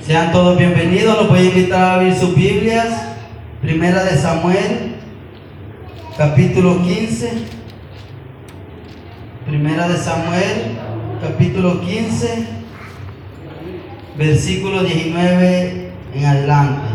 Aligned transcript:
Sean 0.00 0.30
todos 0.30 0.56
bienvenidos, 0.56 1.18
los 1.18 1.28
voy 1.28 1.40
a 1.40 1.42
invitar 1.42 1.82
a 1.82 1.94
abrir 1.94 2.14
sus 2.14 2.32
Biblias. 2.32 3.08
Primera 3.60 4.04
de 4.04 4.16
Samuel, 4.16 4.94
capítulo 6.16 6.80
15. 6.80 7.32
Primera 9.44 9.88
de 9.88 9.96
Samuel, 9.96 10.78
capítulo 11.20 11.80
15, 11.80 12.46
versículo 14.16 14.84
19 14.84 15.90
en 16.14 16.24
adelante. 16.24 16.88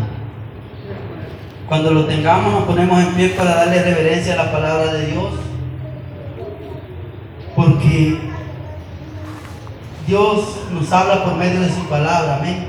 Cuando 1.68 1.90
lo 1.90 2.06
tengamos 2.06 2.50
nos 2.50 2.62
ponemos 2.62 2.98
en 2.98 3.12
pie 3.12 3.28
para 3.30 3.56
darle 3.56 3.82
reverencia 3.82 4.32
a 4.32 4.44
la 4.44 4.52
palabra 4.52 4.94
de 4.94 5.06
Dios. 5.06 5.34
Porque 7.54 8.27
Dios 10.08 10.60
nos 10.72 10.90
habla 10.90 11.22
por 11.22 11.34
medio 11.34 11.60
de 11.60 11.68
su 11.68 11.82
palabra, 11.82 12.38
amén. 12.38 12.64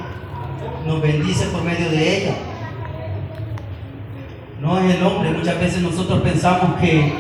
Nos 0.86 1.02
bendice 1.02 1.46
por 1.46 1.64
medio 1.64 1.90
de 1.90 2.18
ella. 2.18 2.36
No 4.60 4.78
es 4.78 4.94
el 4.94 5.04
hombre. 5.04 5.32
Muchas 5.32 5.58
veces 5.58 5.82
nosotros 5.82 6.22
pensamos 6.22 6.78
que, 6.82 7.14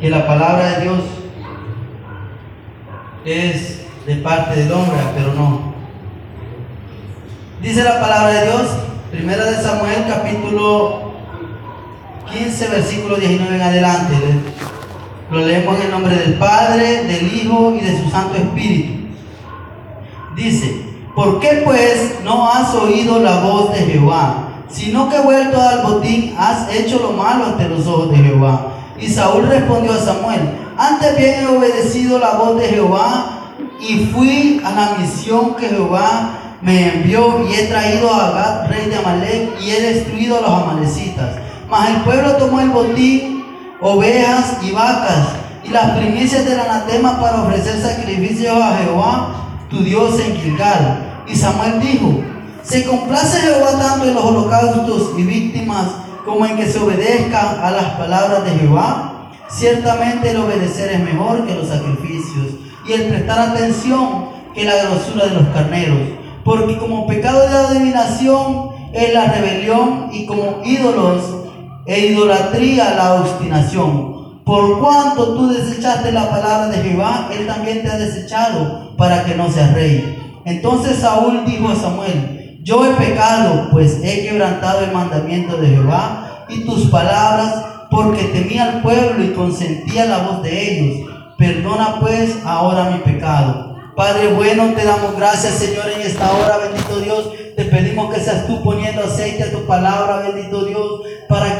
que 0.00 0.10
la 0.10 0.28
palabra 0.28 0.78
de 0.78 0.82
Dios 0.82 1.00
es 3.24 3.86
de 4.06 4.14
parte 4.16 4.60
del 4.60 4.70
hombre, 4.70 4.96
pero 5.16 5.34
no. 5.34 5.74
Dice 7.60 7.82
la 7.82 8.00
palabra 8.00 8.32
de 8.32 8.46
Dios, 8.46 8.76
primera 9.10 9.44
de 9.44 9.56
Samuel 9.56 10.04
capítulo 10.06 11.14
15, 12.32 12.68
versículo 12.68 13.16
19 13.16 13.56
en 13.56 13.60
adelante. 13.60 14.14
Lo 15.32 15.40
leemos 15.40 15.74
en 15.78 15.82
el 15.82 15.90
nombre 15.90 16.14
del 16.14 16.34
Padre, 16.34 17.02
del 17.02 17.34
Hijo 17.34 17.74
y 17.76 17.80
de 17.84 18.00
su 18.00 18.08
Santo 18.08 18.36
Espíritu. 18.36 19.03
Dice, 20.34 20.84
¿por 21.14 21.38
qué 21.38 21.62
pues 21.64 22.16
no 22.24 22.50
has 22.50 22.74
oído 22.74 23.20
la 23.20 23.40
voz 23.40 23.72
de 23.72 23.80
Jehová? 23.80 24.48
Sino 24.68 25.08
que 25.08 25.20
vuelto 25.20 25.60
al 25.60 25.82
botín 25.82 26.34
has 26.36 26.68
hecho 26.74 26.98
lo 26.98 27.12
malo 27.12 27.46
ante 27.46 27.68
los 27.68 27.86
ojos 27.86 28.10
de 28.10 28.16
Jehová. 28.16 28.72
Y 28.98 29.06
Saúl 29.08 29.46
respondió 29.46 29.92
a 29.92 29.98
Samuel, 29.98 30.40
antes 30.76 31.16
bien 31.16 31.42
he 31.42 31.46
obedecido 31.46 32.18
la 32.18 32.32
voz 32.32 32.58
de 32.58 32.66
Jehová 32.66 33.52
y 33.80 34.06
fui 34.06 34.60
a 34.64 34.72
la 34.72 34.96
misión 34.98 35.54
que 35.54 35.68
Jehová 35.68 36.56
me 36.60 36.94
envió 36.94 37.46
y 37.48 37.54
he 37.54 37.66
traído 37.66 38.12
a 38.12 38.28
Agad, 38.28 38.68
rey 38.68 38.86
de 38.86 38.96
Amalek, 38.96 39.60
y 39.60 39.70
he 39.70 39.80
destruido 39.80 40.38
a 40.38 40.40
los 40.40 40.50
amalecitas. 40.50 41.36
Mas 41.70 41.90
el 41.90 41.96
pueblo 41.98 42.32
tomó 42.36 42.60
el 42.60 42.70
botín, 42.70 43.44
ovejas 43.80 44.56
y 44.62 44.72
vacas, 44.72 45.28
y 45.62 45.68
las 45.68 45.96
primicias 45.96 46.44
del 46.44 46.58
anatema 46.58 47.20
para 47.20 47.42
ofrecer 47.42 47.80
sacrificios 47.80 48.56
a 48.60 48.78
Jehová 48.78 49.43
tu 49.70 49.78
Dios 49.80 50.18
en 50.20 50.36
Gilgal. 50.36 51.22
Y 51.26 51.34
Samuel 51.34 51.80
dijo, 51.80 52.22
se 52.62 52.84
complace 52.84 53.40
Jehová 53.40 53.78
tanto 53.78 54.06
en 54.06 54.14
los 54.14 54.24
holocaustos 54.24 55.18
y 55.18 55.22
víctimas 55.22 55.86
como 56.24 56.46
en 56.46 56.56
que 56.56 56.66
se 56.66 56.78
obedezca 56.78 57.66
a 57.66 57.70
las 57.70 57.84
palabras 57.96 58.44
de 58.44 58.58
Jehová. 58.58 59.30
Ciertamente 59.48 60.30
el 60.30 60.38
obedecer 60.38 60.90
es 60.92 61.00
mejor 61.00 61.46
que 61.46 61.54
los 61.54 61.68
sacrificios 61.68 62.54
y 62.86 62.92
el 62.92 63.08
prestar 63.08 63.50
atención 63.50 64.26
que 64.54 64.64
la 64.64 64.84
grosura 64.84 65.26
de 65.26 65.34
los 65.34 65.48
carneros. 65.48 65.98
Porque 66.44 66.78
como 66.78 67.06
pecado 67.06 67.40
de 67.48 67.56
adivinación 67.56 68.70
es 68.92 69.12
la 69.12 69.26
rebelión 69.32 70.08
y 70.12 70.26
como 70.26 70.62
ídolos 70.64 71.22
e 71.86 72.06
idolatría 72.06 72.94
la 72.94 73.14
obstinación. 73.14 74.13
Por 74.44 74.78
cuanto 74.78 75.34
tú 75.34 75.48
desechaste 75.48 76.12
la 76.12 76.28
palabra 76.28 76.68
de 76.68 76.82
Jehová, 76.82 77.30
él 77.32 77.46
también 77.46 77.82
te 77.82 77.90
ha 77.90 77.96
desechado 77.96 78.94
para 78.96 79.24
que 79.24 79.34
no 79.34 79.50
seas 79.50 79.72
rey. 79.72 80.42
Entonces 80.44 80.98
Saúl 80.98 81.44
dijo 81.46 81.68
a 81.70 81.76
Samuel, 81.76 82.60
yo 82.62 82.84
he 82.84 82.94
pecado, 82.94 83.68
pues 83.70 84.00
he 84.02 84.22
quebrantado 84.22 84.84
el 84.84 84.92
mandamiento 84.92 85.56
de 85.56 85.68
Jehová 85.68 86.46
y 86.48 86.64
tus 86.66 86.90
palabras, 86.90 87.64
porque 87.90 88.24
temía 88.24 88.64
al 88.64 88.82
pueblo 88.82 89.24
y 89.24 89.32
consentía 89.32 90.04
la 90.06 90.18
voz 90.18 90.42
de 90.42 90.72
ellos. 90.72 91.10
Perdona 91.38 92.00
pues 92.00 92.36
ahora 92.44 92.90
mi 92.90 92.98
pecado. 92.98 93.76
Padre 93.96 94.34
bueno, 94.34 94.72
te 94.74 94.84
damos 94.84 95.16
gracias 95.16 95.54
Señor 95.54 95.88
en 95.88 96.02
esta 96.02 96.30
hora, 96.32 96.58
bendito 96.58 96.98
Dios. 97.00 97.30
Te 97.56 97.64
pedimos 97.64 98.12
que 98.12 98.20
seas 98.20 98.46
tú 98.46 98.62
poniendo 98.62 99.04
aceite 99.04 99.44
a 99.44 99.52
tu 99.52 99.64
palabra, 99.66 100.28
bendito 100.28 100.64
Dios, 100.64 101.02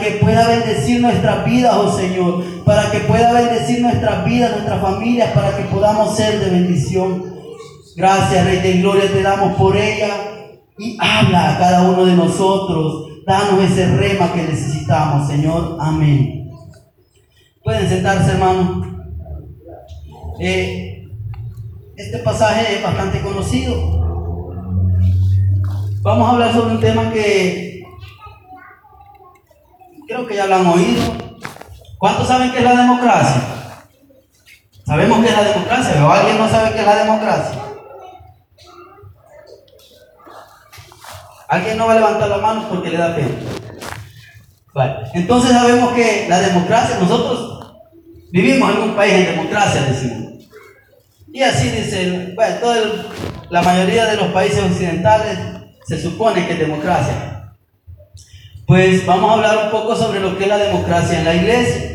que 0.04 0.10
pueda 0.12 0.46
bendecir 0.46 1.00
nuestras 1.00 1.44
vidas, 1.46 1.74
oh 1.76 1.90
Señor, 1.90 2.44
para 2.64 2.90
que 2.90 3.00
pueda 3.00 3.32
bendecir 3.32 3.80
nuestras 3.80 4.24
vidas, 4.24 4.52
nuestras 4.52 4.80
familias, 4.80 5.32
para 5.32 5.56
que 5.56 5.64
podamos 5.64 6.14
ser 6.14 6.40
de 6.40 6.50
bendición. 6.50 7.34
Gracias, 7.96 8.44
Rey 8.44 8.60
de 8.60 8.80
Gloria, 8.80 9.10
te 9.10 9.22
damos 9.22 9.56
por 9.56 9.76
ella 9.76 10.14
y 10.78 10.98
habla 11.00 11.54
a 11.54 11.58
cada 11.58 11.90
uno 11.90 12.04
de 12.04 12.14
nosotros. 12.14 13.08
Danos 13.26 13.64
ese 13.64 13.96
rema 13.96 14.32
que 14.32 14.42
necesitamos, 14.42 15.26
Señor. 15.26 15.78
Amén. 15.80 16.50
Pueden 17.62 17.88
sentarse, 17.88 18.32
hermano. 18.32 19.08
Eh, 20.38 21.08
este 21.96 22.18
pasaje 22.18 22.76
es 22.76 22.82
bastante 22.82 23.22
conocido. 23.22 24.04
Vamos 26.02 26.28
a 26.28 26.32
hablar 26.32 26.52
sobre 26.52 26.74
un 26.74 26.80
tema 26.80 27.10
que 27.10 27.73
creo 30.06 30.26
que 30.26 30.36
ya 30.36 30.46
lo 30.46 30.56
han 30.56 30.66
oído. 30.66 31.02
¿Cuántos 31.98 32.28
saben 32.28 32.52
qué 32.52 32.58
es 32.58 32.64
la 32.64 32.76
democracia? 32.76 33.42
¿Sabemos 34.86 35.20
qué 35.20 35.30
es 35.30 35.36
la 35.36 35.44
democracia? 35.44 36.06
¿O 36.06 36.10
alguien 36.10 36.38
no 36.38 36.48
sabe 36.48 36.72
qué 36.72 36.80
es 36.80 36.86
la 36.86 37.04
democracia? 37.04 37.58
Alguien 41.48 41.78
no 41.78 41.86
va 41.86 41.92
a 41.92 41.96
levantar 41.96 42.28
la 42.28 42.38
mano 42.38 42.68
porque 42.68 42.90
le 42.90 42.98
da 42.98 43.14
pena. 43.14 43.28
Entonces 45.14 45.52
sabemos 45.52 45.92
que 45.92 46.26
la 46.28 46.40
democracia, 46.40 46.98
nosotros 46.98 47.76
vivimos 48.32 48.74
en 48.74 48.82
un 48.82 48.96
país 48.96 49.12
en 49.14 49.36
democracia, 49.36 49.82
decimos. 49.82 50.44
Y 51.32 51.42
así 51.42 51.68
dice, 51.68 52.32
bueno, 52.34 52.60
la 53.50 53.62
mayoría 53.62 54.06
de 54.06 54.16
los 54.16 54.28
países 54.28 54.62
occidentales 54.62 55.38
se 55.86 56.00
supone 56.00 56.46
que 56.46 56.54
es 56.54 56.58
democracia. 56.58 57.33
Pues 58.66 59.04
vamos 59.06 59.30
a 59.30 59.34
hablar 59.34 59.64
un 59.66 59.70
poco 59.70 59.94
sobre 59.94 60.20
lo 60.20 60.36
que 60.36 60.44
es 60.44 60.48
la 60.48 60.58
democracia 60.58 61.18
en 61.18 61.24
la 61.24 61.34
iglesia. 61.34 61.90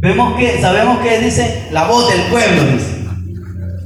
Vemos 0.00 0.36
que, 0.36 0.60
sabemos 0.60 0.98
que 0.98 1.18
dice 1.18 1.68
la 1.70 1.84
voz 1.84 2.08
del 2.10 2.22
pueblo, 2.22 2.64
dice. 2.64 3.04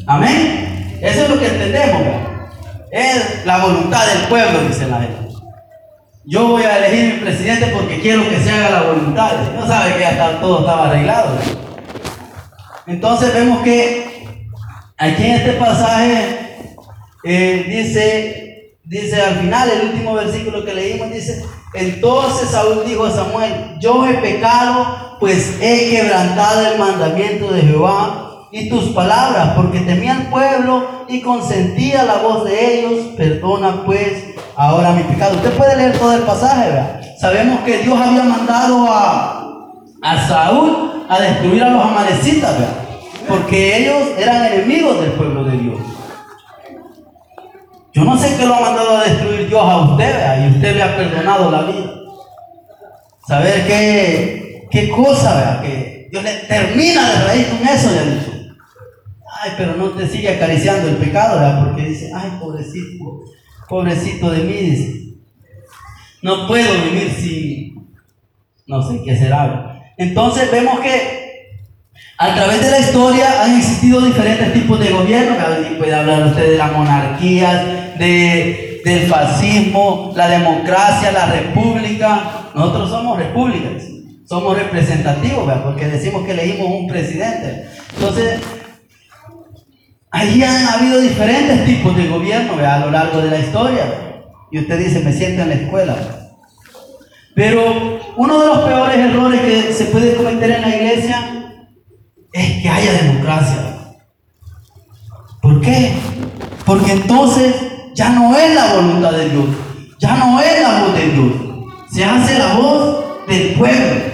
Amén. 0.06 0.98
Eso 1.00 1.24
es 1.24 1.28
lo 1.28 1.38
que 1.38 1.46
entendemos. 1.46 2.02
Es 2.90 3.46
la 3.46 3.58
voluntad 3.58 4.06
del 4.06 4.28
pueblo, 4.28 4.60
dice 4.68 4.86
la 4.86 5.00
gente. 5.00 5.32
Yo 6.24 6.48
voy 6.48 6.62
a 6.62 6.78
elegir 6.78 7.14
mi 7.14 7.20
presidente 7.20 7.66
porque 7.74 8.00
quiero 8.00 8.28
que 8.28 8.38
se 8.38 8.50
haga 8.50 8.70
la 8.70 8.82
voluntad. 8.82 9.32
No 9.54 9.66
sabe 9.66 9.94
que 9.94 10.00
ya 10.00 10.40
todo 10.40 10.60
estaba 10.60 10.88
arreglado. 10.88 11.38
Entonces 12.86 13.34
vemos 13.34 13.62
que 13.62 14.12
Aquí 15.02 15.24
en 15.24 15.32
este 15.32 15.52
pasaje 15.54 16.58
eh, 17.24 17.64
dice, 17.68 18.41
dice 18.92 19.22
al 19.22 19.36
final, 19.36 19.70
el 19.70 19.88
último 19.88 20.12
versículo 20.12 20.64
que 20.66 20.74
leímos, 20.74 21.10
dice, 21.10 21.42
entonces 21.72 22.50
Saúl 22.50 22.84
dijo 22.84 23.06
a 23.06 23.10
Samuel, 23.10 23.78
yo 23.80 24.06
he 24.06 24.14
pecado, 24.14 25.16
pues 25.18 25.56
he 25.62 25.90
quebrantado 25.90 26.66
el 26.66 26.78
mandamiento 26.78 27.50
de 27.50 27.62
Jehová 27.62 28.48
y 28.52 28.68
tus 28.68 28.90
palabras, 28.90 29.54
porque 29.56 29.80
temía 29.80 30.16
al 30.16 30.26
pueblo 30.26 31.06
y 31.08 31.22
consentía 31.22 32.04
la 32.04 32.18
voz 32.18 32.44
de 32.44 32.80
ellos, 32.80 33.14
perdona 33.16 33.82
pues 33.86 34.34
ahora 34.56 34.92
mi 34.92 35.04
pecado. 35.04 35.36
Usted 35.36 35.56
puede 35.56 35.74
leer 35.74 35.98
todo 35.98 36.14
el 36.14 36.22
pasaje, 36.22 36.68
¿verdad? 36.68 37.00
Sabemos 37.18 37.60
que 37.60 37.78
Dios 37.78 37.98
había 37.98 38.24
mandado 38.24 38.86
a, 38.90 39.72
a 40.02 40.28
Saúl 40.28 41.06
a 41.08 41.18
destruir 41.18 41.64
a 41.64 41.70
los 41.70 41.82
amalecitas, 41.82 42.58
¿verdad? 42.58 42.76
Porque 43.26 43.78
ellos 43.78 44.18
eran 44.18 44.52
enemigos 44.52 45.00
del 45.00 45.12
pueblo 45.12 45.44
de 45.44 45.56
Dios. 45.56 45.78
Yo 47.94 48.04
no 48.04 48.16
sé 48.16 48.36
qué 48.36 48.46
lo 48.46 48.54
ha 48.54 48.60
mandado 48.60 48.96
a 48.96 49.04
destruir 49.04 49.48
Dios 49.48 49.62
a 49.62 49.90
usted, 49.90 50.44
y 50.44 50.54
usted 50.54 50.76
le 50.76 50.82
ha 50.82 50.96
perdonado 50.96 51.50
la 51.50 51.62
vida. 51.62 51.94
Saber 53.26 53.66
qué, 53.66 54.66
qué 54.70 54.88
cosa, 54.88 55.34
¿verdad? 55.34 55.62
que 55.62 56.08
Dios 56.10 56.24
le 56.24 56.32
termina 56.48 57.10
de 57.10 57.24
raíz 57.24 57.46
con 57.46 57.68
eso, 57.68 57.88
ha 57.88 58.02
dicho. 58.02 58.32
Ay, 59.42 59.52
pero 59.56 59.76
no 59.76 59.90
te 59.90 60.08
sigue 60.08 60.30
acariciando 60.30 60.88
el 60.88 60.96
pecado, 60.96 61.38
¿verdad? 61.38 61.64
Porque 61.64 61.88
dice, 61.88 62.10
ay, 62.14 62.38
pobrecito, 62.40 63.22
pobrecito 63.68 64.30
de 64.30 64.38
mí, 64.38 64.52
dice. 64.52 65.02
No 66.22 66.46
puedo 66.46 66.72
vivir 66.84 67.10
sin, 67.10 67.88
no 68.66 68.82
sé 68.82 69.02
qué 69.04 69.16
será. 69.16 69.82
Entonces 69.98 70.50
vemos 70.50 70.80
que 70.80 71.22
a 72.18 72.34
través 72.34 72.62
de 72.62 72.70
la 72.70 72.78
historia 72.78 73.42
han 73.42 73.56
existido 73.56 74.00
diferentes 74.00 74.52
tipos 74.52 74.78
de 74.78 74.92
gobierno. 74.92 75.36
Puede 75.78 75.94
hablar 75.94 76.26
usted 76.26 76.52
de 76.52 76.58
la 76.58 76.68
monarquía, 76.68 77.81
de, 77.98 78.82
del 78.84 79.06
fascismo, 79.08 80.12
la 80.14 80.28
democracia, 80.28 81.12
la 81.12 81.26
república. 81.26 82.50
Nosotros 82.54 82.90
somos 82.90 83.18
repúblicas, 83.18 83.84
somos 84.26 84.56
representativos, 84.56 85.50
porque 85.64 85.86
decimos 85.86 86.24
que 86.24 86.32
elegimos 86.32 86.68
un 86.70 86.86
presidente. 86.86 87.68
Entonces, 87.94 88.40
Allí 90.12 90.44
han 90.44 90.68
habido 90.68 91.00
diferentes 91.00 91.64
tipos 91.64 91.96
de 91.96 92.06
gobierno 92.06 92.52
a 92.58 92.78
lo 92.80 92.90
largo 92.90 93.22
de 93.22 93.30
la 93.30 93.38
historia. 93.38 93.84
Y 94.50 94.58
usted 94.58 94.78
dice, 94.78 95.00
me 95.00 95.10
siento 95.10 95.40
en 95.40 95.48
la 95.48 95.54
escuela. 95.54 95.96
Pero 97.34 97.98
uno 98.18 98.40
de 98.40 98.46
los 98.46 98.58
peores 98.58 98.98
errores 98.98 99.40
que 99.40 99.72
se 99.72 99.86
puede 99.86 100.14
cometer 100.14 100.50
en 100.50 100.60
la 100.60 100.68
iglesia 100.68 101.64
es 102.30 102.62
que 102.62 102.68
haya 102.68 102.92
democracia. 102.92 103.94
¿Por 105.40 105.62
qué? 105.62 105.94
Porque 106.66 106.92
entonces 106.92 107.54
ya 107.94 108.10
no 108.10 108.36
es 108.36 108.54
la 108.54 108.74
voluntad 108.74 109.12
de 109.12 109.28
Dios, 109.30 109.44
ya 109.98 110.16
no 110.16 110.40
es 110.40 110.62
la 110.62 110.80
voz 110.80 110.94
de 110.94 111.08
Dios, 111.08 111.32
se 111.92 112.04
hace 112.04 112.38
la 112.38 112.54
voz 112.54 113.04
del 113.28 113.54
pueblo. 113.54 114.12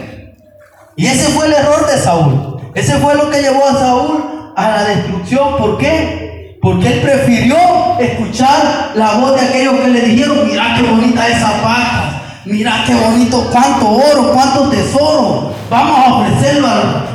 Y 0.97 1.07
ese 1.07 1.29
fue 1.31 1.47
el 1.47 1.53
error 1.53 1.87
de 1.87 1.97
Saúl. 1.97 2.61
Ese 2.75 2.97
fue 2.99 3.15
lo 3.15 3.31
que 3.31 3.41
llevó 3.41 3.65
a 3.65 3.73
Saúl 3.73 4.53
a 4.57 4.69
la 4.69 4.85
destrucción. 4.85 5.57
¿Por 5.57 5.79
qué? 5.79 6.59
Porque 6.61 6.89
él 6.89 7.01
prefirió 7.01 7.57
escuchar 8.01 8.93
la 8.95 9.13
voz 9.13 9.41
de 9.41 9.47
aquellos 9.47 9.75
que 9.81 9.89
le 9.89 10.01
dijeron, 10.01 10.47
mira 10.49 10.75
qué 10.77 10.83
bonita 10.83 11.29
esa 11.29 11.61
vaca, 11.63 12.23
mira 12.45 12.85
qué 12.85 12.95
bonito, 12.95 13.49
cuánto 13.53 13.89
oro, 13.89 14.33
cuánto 14.33 14.69
tesoro. 14.69 15.55
Vamos 15.71 15.99
a 15.99 16.15
ofrecerlo 16.15 16.69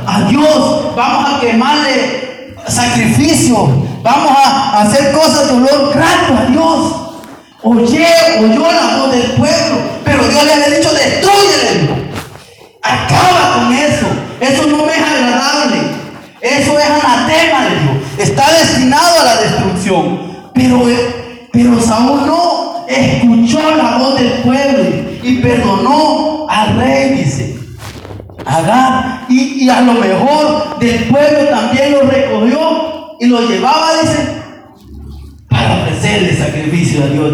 a, 0.06 0.22
Dios, 0.30 0.96
vamos 0.96 1.34
a 1.34 1.40
quemarle 1.40 2.54
sacrificio, 2.66 3.68
vamos 4.04 4.32
a 4.36 4.82
hacer 4.82 5.12
cosas 5.12 5.48
de 5.48 5.54
olor 5.54 5.94
grato 5.94 6.36
a 6.36 6.44
Dios. 6.50 6.94
Oye, 7.62 8.06
oyó 8.38 8.70
la 8.70 8.98
voz 8.98 9.12
del 9.12 9.32
pueblo, 9.32 9.78
pero 10.04 10.28
Dios 10.28 10.44
le 10.44 10.52
había 10.52 10.68
dicho, 10.68 10.92
destruyele. 10.92 12.12
Acaba 12.82 13.54
con 13.54 13.72
eso. 13.72 14.06
Eso 14.38 14.66
no 14.66 14.84
me 14.84 14.92
es 14.92 15.02
agradable. 15.02 15.78
Eso 16.42 16.78
es 16.78 16.84
anatema 16.84 17.64
de. 17.64 18.22
Está 18.22 18.52
destinado 18.52 19.20
a 19.20 19.24
la 19.24 19.36
destrucción. 19.40 20.50
Pero, 20.52 20.82
pero 21.50 21.80
Saúl 21.80 22.26
no 22.26 22.84
escuchó 22.86 23.74
la 23.74 23.96
voz 23.96 24.16
del 24.16 24.32
pueblo 24.42 24.84
y 25.22 25.38
perdonó 25.38 26.46
al 26.50 26.76
rey, 26.76 27.24
dice. 27.24 27.58
Agar. 28.44 29.24
Y, 29.30 29.64
y 29.64 29.70
a 29.70 29.80
lo 29.80 29.94
mejor 29.94 30.78
del 30.78 31.04
pueblo 31.04 31.48
también 31.48 31.92
lo 31.92 32.02
recogió 32.02 32.93
y 33.20 33.26
lo 33.26 33.40
llevaba, 33.48 34.00
dice, 34.00 34.42
para 35.48 35.82
ofrecerle 35.82 36.36
sacrificio 36.36 37.04
a 37.04 37.06
Dios. 37.06 37.32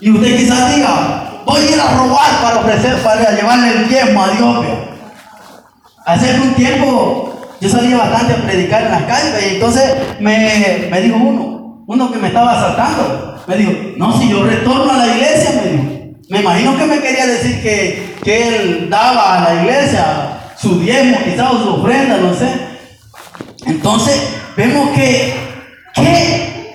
Y 0.00 0.10
usted 0.10 0.36
quizás 0.36 0.74
diga, 0.74 1.42
voy 1.46 1.60
a 1.60 1.70
ir 1.70 1.80
a 1.80 1.96
robar 1.96 2.42
para 2.42 2.58
ofrecer, 2.60 2.96
para 3.02 3.36
llevarle 3.36 3.68
el 3.72 3.88
diezmo 3.88 4.22
a 4.22 4.28
Dios. 4.30 4.66
Hace 6.04 6.40
un 6.40 6.54
tiempo 6.54 7.32
yo 7.60 7.68
salía 7.68 7.96
bastante 7.96 8.32
a 8.32 8.36
predicar 8.44 8.82
en 8.82 8.90
las 8.90 9.02
calles 9.04 9.34
y 9.40 9.54
entonces 9.54 9.94
me, 10.18 11.00
dijo 11.00 11.16
uno, 11.16 11.84
uno 11.86 12.10
que 12.10 12.18
me 12.18 12.28
estaba 12.28 12.58
asaltando, 12.58 13.40
me 13.46 13.56
dijo, 13.56 13.72
no, 13.96 14.20
si 14.20 14.28
yo 14.28 14.42
retorno 14.42 14.92
a 14.92 14.96
la 14.98 15.14
iglesia, 15.14 15.62
me 15.62 15.70
dijo. 15.70 15.84
Me 16.28 16.40
imagino 16.40 16.76
que 16.76 16.86
me 16.86 17.00
quería 17.00 17.26
decir 17.26 17.62
que, 17.62 18.16
que 18.24 18.48
él 18.48 18.90
daba 18.90 19.36
a 19.36 19.54
la 19.54 19.62
iglesia 19.62 20.40
su 20.56 20.80
diezmo, 20.80 21.18
quizás 21.24 21.50
su 21.50 21.68
ofrenda, 21.68 22.16
no 22.16 22.34
sé. 22.34 22.48
Entonces 23.66 24.41
vemos 24.56 24.90
que, 24.90 25.34
que, 25.94 26.74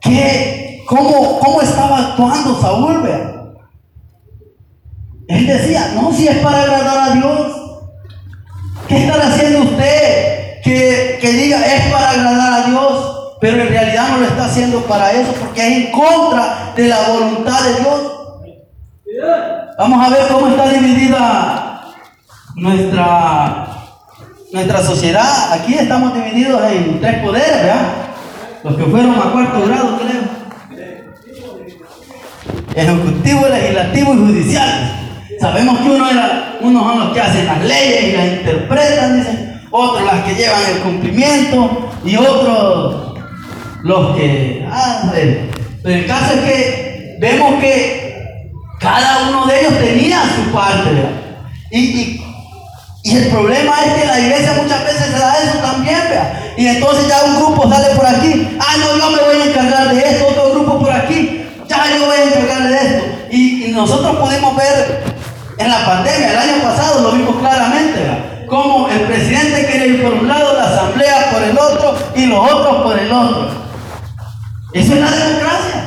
que 0.00 0.84
cómo, 0.86 1.38
cómo 1.40 1.62
estaba 1.62 1.98
actuando 1.98 2.60
Saúl, 2.60 3.02
vea. 3.02 3.32
Él 5.28 5.46
decía, 5.46 5.92
no, 5.94 6.12
si 6.12 6.28
es 6.28 6.38
para 6.38 6.62
agradar 6.62 7.10
a 7.10 7.14
Dios. 7.14 7.62
¿Qué 8.86 8.98
está 9.04 9.14
haciendo 9.26 9.62
usted 9.62 10.60
que, 10.62 11.18
que 11.20 11.32
diga 11.32 11.58
es 11.58 11.92
para 11.92 12.10
agradar 12.10 12.52
a 12.52 12.66
Dios? 12.68 13.36
Pero 13.40 13.62
en 13.62 13.68
realidad 13.68 14.08
no 14.10 14.18
lo 14.18 14.26
está 14.26 14.44
haciendo 14.44 14.80
para 14.82 15.12
eso, 15.12 15.32
porque 15.32 15.60
es 15.60 15.86
en 15.86 15.92
contra 15.92 16.72
de 16.76 16.88
la 16.88 17.08
voluntad 17.08 17.62
de 17.62 17.80
Dios. 17.80 18.12
Vamos 19.78 20.06
a 20.06 20.10
ver 20.10 20.28
cómo 20.28 20.48
está 20.48 20.68
dividida 20.68 21.82
nuestra, 22.54 23.66
nuestra 24.56 24.82
sociedad. 24.82 25.52
Aquí 25.52 25.74
estamos 25.74 26.14
divididos 26.14 26.60
en 26.72 27.00
tres 27.00 27.22
poderes, 27.22 27.62
¿verdad? 27.62 27.92
Los 28.64 28.76
que 28.76 28.84
fueron 28.84 29.14
a 29.14 29.32
cuarto 29.32 29.66
grado, 29.66 29.98
creo 29.98 30.36
ejecutivo, 32.76 33.48
legislativo 33.48 34.14
y 34.14 34.18
judicial. 34.18 34.92
Sabemos 35.40 35.78
que 35.78 35.90
uno 35.90 36.10
era, 36.10 36.58
unos 36.60 36.82
son 36.84 36.98
los 37.00 37.12
que 37.12 37.20
hacen 37.20 37.46
las 37.46 37.64
leyes 37.64 38.04
y 38.04 38.16
las 38.16 38.26
interpretan, 38.26 39.62
otros 39.70 40.04
las 40.04 40.24
que 40.24 40.34
llevan 40.34 40.62
el 40.74 40.78
cumplimiento 40.82 41.90
y 42.04 42.16
otros 42.16 43.18
los 43.82 44.16
que 44.16 44.66
hacen. 44.70 45.50
Pero 45.82 45.94
el 45.94 46.06
caso 46.06 46.34
es 46.34 46.40
que 46.40 47.16
vemos 47.20 47.60
que 47.60 48.24
cada 48.78 49.28
uno 49.30 49.46
de 49.46 49.60
ellos 49.60 49.78
tenía 49.78 50.22
su 50.22 50.52
parte, 50.52 50.90
Y, 51.70 51.78
y, 51.78 52.26
y, 53.06 53.16
el 53.16 53.28
problema 53.28 53.84
es 53.84 53.92
que 53.94 54.06
la 54.06 54.18
iglesia 54.18 54.58
muchas 54.60 54.84
veces 54.84 55.06
se 55.12 55.18
da 55.18 55.34
eso 55.40 55.58
también, 55.58 56.00
¿verdad? 56.08 56.32
Y 56.56 56.66
entonces 56.66 57.06
ya 57.06 57.22
un 57.24 57.36
grupo 57.36 57.70
sale 57.70 57.94
por 57.94 58.04
aquí, 58.04 58.58
ah, 58.58 58.76
no, 58.78 58.98
yo 58.98 59.10
me 59.10 59.22
voy 59.22 59.42
a 59.42 59.50
encargar 59.50 59.94
de 59.94 60.00
esto, 60.00 60.26
otro 60.26 60.50
grupo 60.50 60.80
por 60.80 60.90
aquí, 60.90 61.46
ya 61.68 61.84
yo 61.96 62.06
voy 62.06 62.16
a 62.16 62.24
encargarle 62.24 62.68
de 62.68 62.76
esto. 62.76 63.04
Y, 63.30 63.72
nosotros 63.76 64.16
pudimos 64.16 64.56
ver 64.56 65.04
en 65.58 65.68
la 65.68 65.86
pandemia, 65.86 66.32
el 66.32 66.38
año 66.38 66.62
pasado 66.62 67.02
lo 67.02 67.12
vimos 67.12 67.36
claramente, 67.36 68.00
¿verdad? 68.00 68.18
como 68.48 68.88
el 68.88 69.00
presidente 69.02 69.66
quiere 69.66 69.86
ir 69.88 70.02
por 70.02 70.14
un 70.14 70.28
lado, 70.28 70.54
la 70.54 70.64
asamblea 70.64 71.30
por 71.30 71.42
el 71.42 71.58
otro 71.58 71.98
y 72.14 72.26
los 72.26 72.52
otros 72.52 72.82
por 72.82 72.98
el 72.98 73.12
otro. 73.12 73.48
Eso 74.72 74.94
es 74.94 75.00
la 75.00 75.10
democracia. 75.10 75.84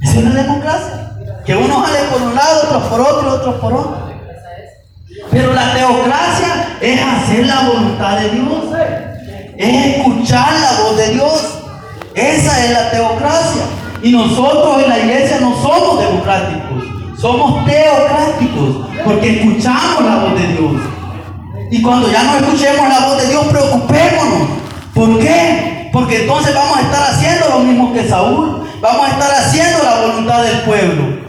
Eso 0.00 0.18
es 0.18 0.24
la 0.24 0.42
democracia. 0.42 1.10
Que 1.44 1.56
uno 1.56 1.84
sale 1.84 1.98
por 2.10 2.22
un 2.22 2.34
lado, 2.34 2.62
otros 2.64 2.82
por 2.84 3.00
otro, 3.00 3.34
otros 3.34 3.54
por 3.56 3.72
otro. 3.72 4.11
Pero 5.32 5.54
la 5.54 5.72
teocracia 5.72 6.76
es 6.80 7.00
hacer 7.00 7.46
la 7.46 7.60
voluntad 7.62 8.18
de 8.20 8.30
Dios. 8.30 8.64
Es 9.56 9.96
escuchar 9.96 10.52
la 10.52 10.82
voz 10.82 10.96
de 10.98 11.08
Dios. 11.14 11.58
Esa 12.14 12.64
es 12.64 12.70
la 12.70 12.90
teocracia. 12.90 13.62
Y 14.02 14.10
nosotros 14.12 14.82
en 14.82 14.88
la 14.90 14.98
iglesia 14.98 15.38
no 15.40 15.54
somos 15.62 16.00
democráticos, 16.00 16.84
somos 17.18 17.64
teocráticos, 17.64 18.88
porque 19.04 19.38
escuchamos 19.40 20.04
la 20.04 20.16
voz 20.16 20.34
de 20.34 20.46
Dios. 20.48 20.72
Y 21.70 21.80
cuando 21.80 22.10
ya 22.10 22.24
no 22.24 22.36
escuchemos 22.38 22.88
la 22.88 23.06
voz 23.06 23.22
de 23.22 23.28
Dios, 23.28 23.46
preocupémonos. 23.46 24.48
¿Por 24.92 25.18
qué? 25.18 25.88
Porque 25.92 26.22
entonces 26.22 26.54
vamos 26.54 26.76
a 26.76 26.80
estar 26.82 27.10
haciendo 27.10 27.48
lo 27.48 27.58
mismo 27.60 27.92
que 27.94 28.06
Saúl. 28.06 28.68
Vamos 28.82 29.06
a 29.06 29.10
estar 29.12 29.30
haciendo 29.30 29.82
la 29.82 30.00
voluntad 30.00 30.42
del 30.42 30.58
pueblo. 30.62 31.22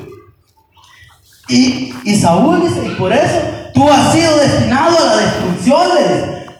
Y, 1.48 1.94
Saúl 2.20 2.62
dice, 2.62 2.88
y 2.88 2.96
por 2.96 3.13
eso 3.13 3.62
tú 3.74 3.89
has 3.89 4.13
sido 4.13 4.38
destinado 4.38 4.98
a 4.98 5.06
la 5.06 5.18
destrucción. 5.18 5.88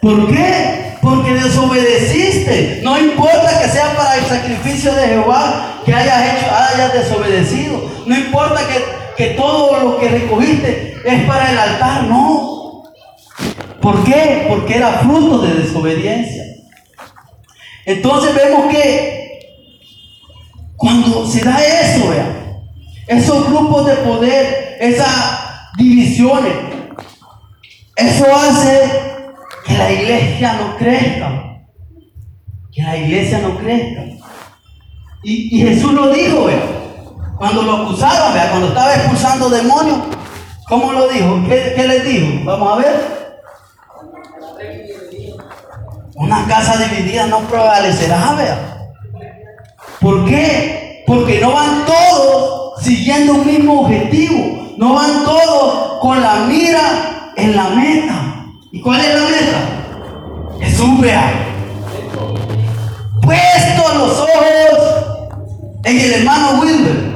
¿Por 0.01 0.27
qué? 0.27 0.98
Porque 1.01 1.34
desobedeciste. 1.34 2.82
No 2.84 2.98
importa 3.00 3.62
que 3.62 3.70
sea 3.70 3.96
para 3.96 4.17
el 4.17 4.25
sacrificio 4.25 4.93
de 4.93 5.08
Jehová, 5.08 5.82
que 5.86 5.93
hayas 5.93 6.36
hecho, 6.36 6.46
hayas 6.53 6.93
desobedecido. 6.93 7.89
No 8.05 8.15
importa 8.15 8.62
que, 9.15 9.25
todo 9.38 9.79
lo 9.79 10.00
que 10.00 10.10
recogiste 10.10 10.98
es 11.05 11.24
para 11.25 11.51
el 11.51 11.58
altar, 11.58 12.03
no. 12.05 12.84
¿Por 13.82 14.03
qué? 14.03 14.46
Porque 14.50 14.75
era 14.75 15.00
fruto 15.00 15.39
de 15.39 15.53
desobediencia. 15.53 16.43
Entonces 17.86 18.34
vemos 18.36 18.72
que 18.72 19.24
cuando 20.75 21.25
se 21.25 21.41
da 21.43 21.58
eso, 21.63 22.12
esos 23.08 23.50
grupos 23.50 23.86
de 23.86 23.96
poder, 23.96 24.77
esas 24.79 25.70
divisiones, 25.77 26.73
eso 27.95 28.25
hace 28.35 28.91
que 29.65 29.77
la 29.77 29.91
iglesia 29.91 30.53
no 30.53 30.77
crezca. 30.77 31.59
Que 32.71 32.81
la 32.81 32.97
iglesia 32.97 33.39
no 33.39 33.57
crezca. 33.57 34.01
Y, 35.23 35.62
Jesús 35.62 35.93
lo 35.93 36.12
dijo, 36.12 36.47
cuando 37.38 37.62
lo 37.62 37.83
acusaron, 37.83 38.33
cuando 38.50 38.67
estaba 38.67 38.93
expulsando 38.93 39.50
demonios, 39.50 40.00
¿cómo 40.67 40.91
lo 40.91 41.07
dijo? 41.07 41.41
¿Qué, 41.47 41.85
les 41.88 42.03
dijo? 42.03 42.43
Vamos 42.43 42.73
a 42.73 42.81
ver. 42.81 43.13
Una 46.15 46.45
casa 46.45 46.77
dividida 46.77 47.27
no 47.27 47.39
prevalecerá, 47.41 48.33
vea. 48.33 48.89
¿Por 50.01 50.25
qué? 50.25 51.03
Porque 51.07 51.39
no 51.39 51.53
van 51.53 51.85
todos 51.85 52.83
siguiendo 52.83 53.33
un 53.35 53.47
mismo 53.47 53.81
objetivo. 53.81 54.75
No 54.77 54.95
van 54.95 55.23
todos 55.23 56.00
con 56.01 56.21
la 56.21 56.35
mira 56.47 57.12
en 57.36 57.56
la 57.56 57.70
meta. 57.70 58.46
¿Y 58.72 58.82
cuál 58.82 59.02
es 59.02 59.13
la 59.13 59.22
meta? 59.22 60.60
Jesús, 60.60 61.02
vea. 61.02 61.32
Puesto 63.22 63.96
los 63.98 64.20
ojos 64.20 65.34
en 65.86 66.00
el 66.00 66.13
hermano 66.13 66.62
Wilber. 66.62 67.13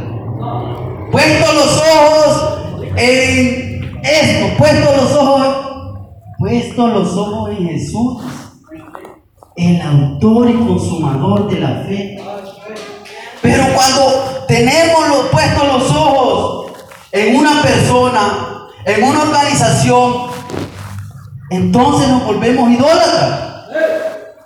Puesto 1.11 1.53
los 1.53 1.77
ojos 1.77 2.59
en 2.95 3.99
esto, 4.03 4.57
puesto 4.57 4.95
los 4.95 5.11
ojos, 5.15 5.55
puesto 6.37 6.87
los 6.87 7.17
ojos 7.17 7.49
en 7.51 7.67
Jesús, 7.69 8.23
el 9.55 9.81
autor 9.81 10.49
y 10.49 10.53
consumador 10.53 11.49
de 11.49 11.59
la 11.59 11.83
fe. 11.87 12.17
Pero 13.41 13.63
cuando 13.73 14.45
tenemos 14.47 15.07
los, 15.09 15.27
puestos 15.27 15.67
los 15.67 15.91
ojos 15.91 16.71
en 17.11 17.35
una 17.35 17.61
persona, 17.61 18.56
en 18.87 19.03
una 19.03 19.21
organización, 19.21 20.27
entonces 21.49 22.07
nos 22.07 22.23
volvemos 22.25 22.71
idólatras. 22.71 23.39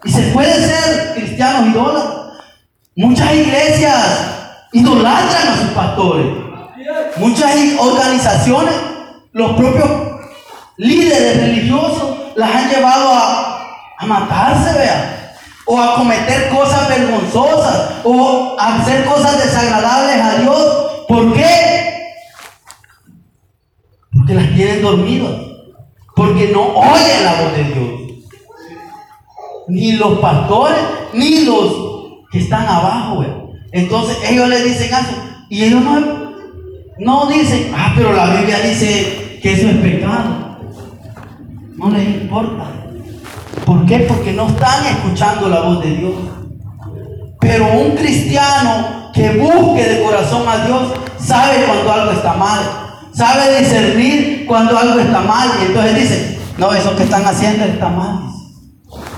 Y 0.03 0.11
se 0.11 0.21
puede 0.33 0.53
ser 0.53 1.13
cristianos 1.13 1.69
idólatras. 1.69 2.15
Muchas 2.95 3.33
iglesias 3.33 3.95
idolatran 4.73 5.47
a 5.47 5.57
sus 5.57 5.69
pastores. 5.69 6.25
Muchas 7.17 7.55
organizaciones, 7.79 8.73
los 9.31 9.51
propios 9.53 9.89
líderes 10.77 11.37
religiosos, 11.37 12.17
las 12.35 12.55
han 12.55 12.69
llevado 12.69 13.13
a, 13.13 13.77
a 13.99 14.05
matarse, 14.07 14.77
vea 14.77 15.17
o 15.65 15.79
a 15.79 15.95
cometer 15.95 16.49
cosas 16.49 16.89
vergonzosas, 16.89 17.91
o 18.03 18.57
a 18.59 18.75
hacer 18.75 19.05
cosas 19.05 19.41
desagradables 19.41 20.21
a 20.21 20.35
Dios. 20.41 21.05
¿Por 21.07 21.33
qué? 21.33 21.70
Porque 24.21 24.35
las 24.35 24.53
tienen 24.53 24.83
dormidas, 24.83 25.31
porque 26.15 26.51
no 26.53 26.61
oyen 26.61 27.23
la 27.23 27.41
voz 27.41 27.53
de 27.53 27.63
Dios. 27.63 28.01
Ni 29.67 29.93
los 29.93 30.19
pastores, 30.19 30.77
ni 31.15 31.43
los 31.43 31.73
que 32.31 32.37
están 32.37 32.67
abajo. 32.67 33.25
Entonces 33.71 34.17
ellos 34.29 34.47
le 34.47 34.63
dicen 34.63 34.93
eso, 34.93 35.15
y 35.49 35.63
ellos 35.63 35.81
no, 36.99 37.25
dicen, 37.25 37.71
ah, 37.75 37.93
pero 37.97 38.13
la 38.13 38.27
Biblia 38.35 38.59
dice 38.59 39.39
que 39.41 39.53
eso 39.53 39.69
es 39.69 39.77
pecado. 39.77 40.59
No 41.77 41.89
les 41.89 42.07
importa. 42.07 42.65
¿Por 43.65 43.87
qué? 43.87 43.99
Porque 44.01 44.33
no 44.33 44.49
están 44.49 44.85
escuchando 44.85 45.49
la 45.49 45.61
voz 45.61 45.83
de 45.83 45.95
Dios. 45.95 46.13
Pero 47.39 47.65
un 47.73 47.95
cristiano 47.95 49.09
que 49.15 49.31
busque 49.31 49.83
de 49.83 50.03
corazón 50.03 50.47
a 50.47 50.63
Dios 50.67 50.93
sabe 51.17 51.65
cuando 51.65 51.91
algo 51.91 52.11
está 52.11 52.33
mal. 52.33 52.80
Sabe 53.21 53.59
discernir 53.59 54.47
cuando 54.47 54.75
algo 54.75 54.99
está 54.99 55.19
mal. 55.19 55.47
Y 55.61 55.65
entonces 55.65 55.95
dice, 55.95 56.39
no, 56.57 56.73
eso 56.73 56.95
que 56.95 57.03
están 57.03 57.23
haciendo 57.23 57.65
está 57.65 57.87
mal. 57.87 58.19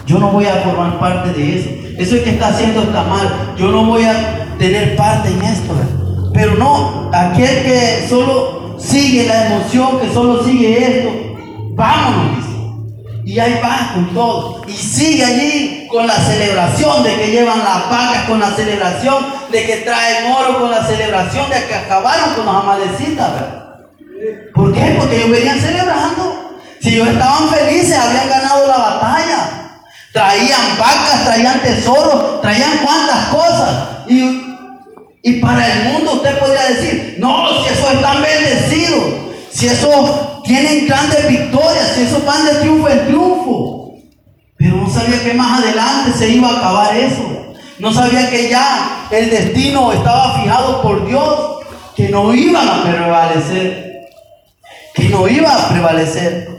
Yo 0.06 0.20
no 0.20 0.30
voy 0.30 0.46
a 0.46 0.56
formar 0.56 1.00
parte 1.00 1.32
de 1.32 1.58
eso. 1.58 1.70
Eso 1.98 2.22
que 2.22 2.32
está 2.32 2.50
haciendo 2.50 2.82
está 2.82 3.04
mal. 3.04 3.54
Yo 3.58 3.70
no 3.70 3.86
voy 3.86 4.04
a 4.04 4.58
tener 4.60 4.98
parte 4.98 5.30
en 5.30 5.42
esto. 5.42 5.74
Pero 6.34 6.56
no, 6.56 7.12
aquel 7.14 7.64
que 7.64 8.06
solo 8.10 8.76
sigue 8.78 9.26
la 9.26 9.46
emoción, 9.46 10.02
que 10.02 10.14
solo 10.14 10.44
sigue 10.44 10.84
esto, 10.84 11.10
vámonos. 11.74 12.44
Y 13.24 13.40
ahí 13.40 13.58
va 13.64 13.94
con 13.94 14.14
todo. 14.14 14.64
Y 14.68 14.74
sigue 14.74 15.24
allí 15.24 15.88
con 15.90 16.06
la 16.06 16.16
celebración 16.16 17.04
de 17.04 17.16
que 17.16 17.32
llevan 17.32 17.60
las 17.60 17.90
vacas, 17.90 18.26
con 18.28 18.42
la 18.42 18.52
celebración 18.52 19.28
de 19.50 19.66
que 19.66 19.78
traen 19.78 20.30
oro, 20.30 20.60
con 20.60 20.72
la 20.72 20.86
celebración 20.86 21.50
de 21.50 21.66
que 21.68 21.74
acabaron 21.74 22.34
con 22.36 22.46
los 22.46 22.54
amalecitas. 22.54 23.63
¿Por 24.54 24.74
qué? 24.74 24.96
Porque 25.00 25.18
ellos 25.18 25.32
venían 25.32 25.60
celebrando. 25.60 26.60
Si 26.82 26.96
ellos 26.96 27.08
estaban 27.08 27.50
felices, 27.50 27.98
habían 27.98 28.30
ganado 28.30 28.68
la 28.68 28.78
batalla. 28.78 29.50
Traían 30.12 30.78
vacas, 30.78 31.24
traían 31.26 31.62
tesoros, 31.62 32.42
traían 32.42 32.78
cuantas 32.84 33.28
cosas. 33.30 33.88
Y, 34.08 34.44
y 35.24 35.34
para 35.42 35.72
el 35.72 35.94
mundo 35.94 36.14
usted 36.14 36.38
podría 36.38 36.70
decir, 36.70 37.16
no, 37.20 37.64
si 37.64 37.74
eso 37.74 37.92
es 37.92 38.02
tan 38.02 38.22
bendecido 38.22 39.24
si 39.54 39.68
eso 39.68 40.42
tienen 40.44 40.88
grandes 40.88 41.28
victorias, 41.28 41.94
si 41.96 42.02
eso 42.02 42.22
van 42.26 42.46
de 42.46 42.56
triunfo 42.56 42.90
en 42.90 43.06
triunfo. 43.06 43.94
Pero 44.58 44.78
no 44.78 44.90
sabía 44.90 45.24
que 45.24 45.34
más 45.34 45.62
adelante 45.62 46.12
se 46.18 46.30
iba 46.30 46.50
a 46.50 46.58
acabar 46.58 46.98
eso. 46.98 47.54
No 47.80 47.94
sabía 47.94 48.30
que 48.30 48.50
ya 48.50 49.08
el 49.12 49.30
destino 49.30 49.92
estaba 49.94 50.42
fijado 50.42 50.82
por 50.82 51.06
Dios, 51.06 51.60
que 51.96 52.10
no 52.10 52.34
iban 52.34 52.68
a 52.68 52.84
prevalecer. 52.84 53.93
Que 54.94 55.10
no 55.10 55.28
iba 55.28 55.54
a 55.54 55.70
prevalecer. 55.70 56.50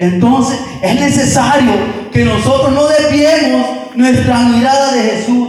Entonces 0.00 0.60
es 0.82 1.00
necesario 1.00 1.72
que 2.12 2.24
nosotros 2.24 2.72
no 2.72 2.86
desviemos 2.88 3.94
nuestra 3.94 4.40
mirada 4.40 4.92
de 4.92 5.02
Jesús. 5.02 5.48